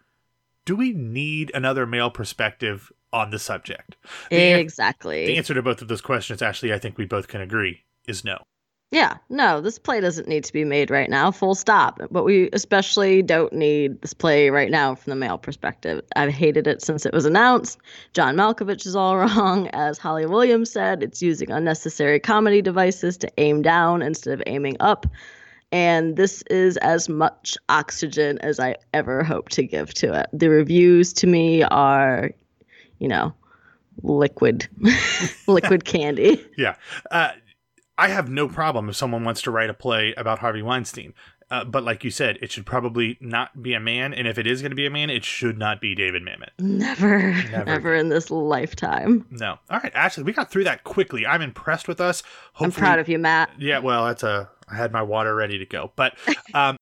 Do 0.69 0.77
we 0.77 0.93
need 0.93 1.51
another 1.55 1.87
male 1.87 2.11
perspective 2.11 2.93
on 3.11 3.31
the 3.31 3.39
subject? 3.39 3.97
The 4.29 4.61
exactly. 4.61 5.23
An- 5.23 5.27
the 5.29 5.37
answer 5.39 5.55
to 5.55 5.63
both 5.63 5.81
of 5.81 5.89
those 5.89 6.03
questions, 6.03 6.43
actually, 6.43 6.75
I 6.75 6.79
think 6.79 6.99
we 6.99 7.07
both 7.07 7.27
can 7.27 7.41
agree, 7.41 7.85
is 8.07 8.23
no. 8.23 8.37
Yeah, 8.91 9.17
no, 9.31 9.63
this 9.63 9.79
play 9.79 9.99
doesn't 10.03 10.29
need 10.29 10.45
to 10.45 10.53
be 10.53 10.65
made 10.65 10.91
right 10.91 11.09
now, 11.09 11.31
full 11.31 11.55
stop. 11.55 12.03
But 12.11 12.25
we 12.25 12.51
especially 12.53 13.23
don't 13.23 13.55
need 13.55 14.03
this 14.03 14.13
play 14.13 14.51
right 14.51 14.71
now 14.71 14.95
from 14.95 15.09
the 15.09 15.17
male 15.17 15.39
perspective. 15.39 16.03
I've 16.17 16.35
hated 16.35 16.67
it 16.67 16.83
since 16.83 17.07
it 17.07 17.15
was 17.15 17.25
announced. 17.25 17.79
John 18.13 18.37
Malkovich 18.37 18.85
is 18.85 18.95
all 18.95 19.17
wrong. 19.17 19.69
As 19.69 19.97
Holly 19.97 20.27
Williams 20.27 20.71
said, 20.71 21.03
it's 21.03 21.23
using 21.23 21.51
unnecessary 21.51 22.21
comedy 22.21 22.61
devices 22.61 23.17
to 23.19 23.33
aim 23.39 23.63
down 23.63 24.03
instead 24.03 24.35
of 24.35 24.43
aiming 24.47 24.77
up 24.81 25.07
and 25.73 26.17
this 26.17 26.43
is 26.51 26.77
as 26.79 27.09
much 27.09 27.57
oxygen 27.69 28.39
as 28.39 28.59
I 28.59 28.77
ever 28.95 29.23
hope 29.23 29.49
to 29.51 29.63
give 29.63 29.93
to 29.95 30.19
it. 30.19 30.27
The 30.33 30.49
reviews 30.49 31.13
to 31.15 31.27
me 31.27 31.63
are, 31.63 32.31
you 32.99 33.09
know, 33.09 33.35
liquid, 34.03 34.69
liquid 35.47 35.85
candy. 35.85 36.45
Yeah. 36.57 36.77
Uh, 37.11 37.33
I 37.99 38.09
have 38.09 38.31
no 38.31 38.49
problem 38.49 38.89
if 38.89 38.97
someone 38.97 39.25
wants 39.25 39.43
to 39.43 39.51
write 39.51 39.71
a 39.71 39.75
play 39.75 40.15
about 40.17 40.39
Harvey 40.39 40.63
Weinstein. 40.63 41.15
Uh, 41.51 41.65
but 41.65 41.83
like 41.83 42.05
you 42.05 42.11
said, 42.11 42.39
it 42.43 42.53
should 42.53 42.67
probably 42.67 43.17
not 43.21 43.63
be 43.63 43.73
a 43.73 43.81
man, 43.81 44.13
and 44.13 44.29
if 44.29 44.37
it 44.37 44.47
is 44.47 44.61
going 44.61 44.71
to 44.71 44.77
be 44.77 44.85
a 44.85 44.91
man, 44.91 45.09
it 45.09 45.25
should 45.25 45.57
not 45.57 45.81
be 45.81 45.95
David 45.95 46.23
Mamet. 46.23 46.51
Never, 46.59 47.33
never, 47.51 47.65
never 47.65 47.95
in 47.95 48.11
this 48.11 48.31
lifetime. 48.31 49.25
No. 49.31 49.59
All 49.71 49.81
right, 49.83 49.95
Ashley, 49.95 50.25
we 50.25 50.35
got 50.35 50.51
through 50.51 50.65
that 50.65 50.85
quickly. 50.85 51.27
I'm 51.27 51.41
impressed 51.41 51.89
with 51.89 52.03
us. 52.03 52.23
Hopefully, 52.53 52.65
I'm 52.67 52.73
proud 52.73 52.99
of 52.99 53.09
you, 53.09 53.19
Matt. 53.19 53.51
Yeah, 53.59 53.79
well, 53.79 54.05
that's 54.05 54.23
a. 54.23 54.51
I 54.71 54.75
had 54.77 54.93
my 54.93 55.03
water 55.03 55.35
ready 55.35 55.59
to 55.59 55.67
go, 55.67 55.93
but 55.97 56.15
um, 56.55 56.77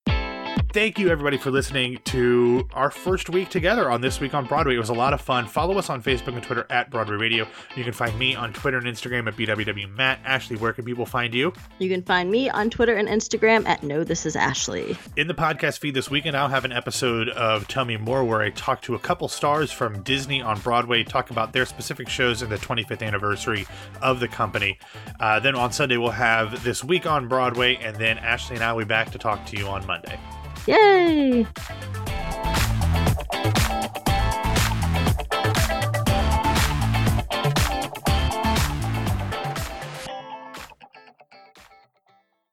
thank 0.77 0.99
you 0.99 1.09
everybody 1.09 1.39
for 1.39 1.51
listening 1.51 1.99
to 2.05 2.69
our 2.75 2.91
first 2.91 3.31
week 3.31 3.49
together 3.49 3.91
on 3.91 4.03
This 4.03 4.21
Week 4.21 4.35
on 4.35 4.45
Broadway. 4.45 4.75
It 4.75 4.79
was 4.79 4.91
a 4.91 4.95
lot 4.95 5.15
of 5.15 5.23
fun. 5.23 5.47
Follow 5.47 5.79
us 5.79 5.89
on 5.89 6.03
Facebook 6.03 6.35
and 6.35 6.43
Twitter 6.43 6.67
at 6.69 6.91
Broadway 6.91 7.17
Radio. 7.17 7.49
You 7.75 7.83
can 7.83 7.95
find 7.95 8.19
me 8.19 8.35
on 8.35 8.53
Twitter 8.53 8.77
and 8.77 8.87
Instagram 8.87 9.27
at 9.27 9.37
BWW 9.37 9.89
Matt. 9.97 10.19
Ashley, 10.23 10.59
where 10.59 10.75
can 10.75 10.85
people 10.85 11.07
find 11.07 11.33
you? 11.33 11.55
You 11.79 11.89
can 11.89 12.03
find 12.03 12.31
me 12.31 12.51
on 12.51 12.69
Twitter 12.69 12.95
and 12.95 13.09
Instagram 13.09 13.67
at 13.67 13.83
No 13.83 14.05
This 14.05 14.27
Is 14.27 14.37
Ashley. 14.37 14.99
In 15.17 15.29
the 15.29 15.35
podcast 15.35 15.79
feed 15.79 15.95
this 15.95 16.11
weekend, 16.11 16.37
I'll 16.37 16.49
have 16.49 16.67
an 16.67 16.73
episode 16.73 17.31
of 17.31 17.67
Tell 17.69 17.87
Me 17.87 17.97
More 17.97 18.23
where 18.23 18.43
I 18.43 18.51
talk 18.51 18.83
to 18.83 18.95
a 18.95 18.99
couple 18.99 19.29
stars 19.29 19.73
from 19.73 20.03
Disney 20.03 20.43
on 20.43 20.61
Broadway, 20.61 21.05
talk 21.05 21.31
about 21.31 21.55
their 21.55 21.65
specific 21.65 22.11
shows 22.11 22.43
in 22.43 22.51
the 22.51 22.59
25th 22.59 23.03
anniversary 23.03 23.67
of 24.03 24.21
the 24.21 24.29
company. 24.29 24.79
Uh, 25.21 25.41
then 25.41 25.55
on 25.55 25.73
Sunday, 25.73 25.97
we'll 25.97 26.11
have 26.11 26.63
This 26.63 26.85
Week 26.85 27.07
on 27.07 27.29
Broadway, 27.29 27.77
and 27.77 27.97
then 27.97 28.19
Ashley 28.19 28.57
and 28.57 28.63
I 28.63 28.75
will 28.75 28.81
be 28.81 28.89
back 28.89 29.11
to 29.13 29.17
talk 29.17 29.47
to 29.47 29.57
you 29.57 29.69
on 29.69 29.87
Monday. 29.87 30.21
Yay! 30.67 31.47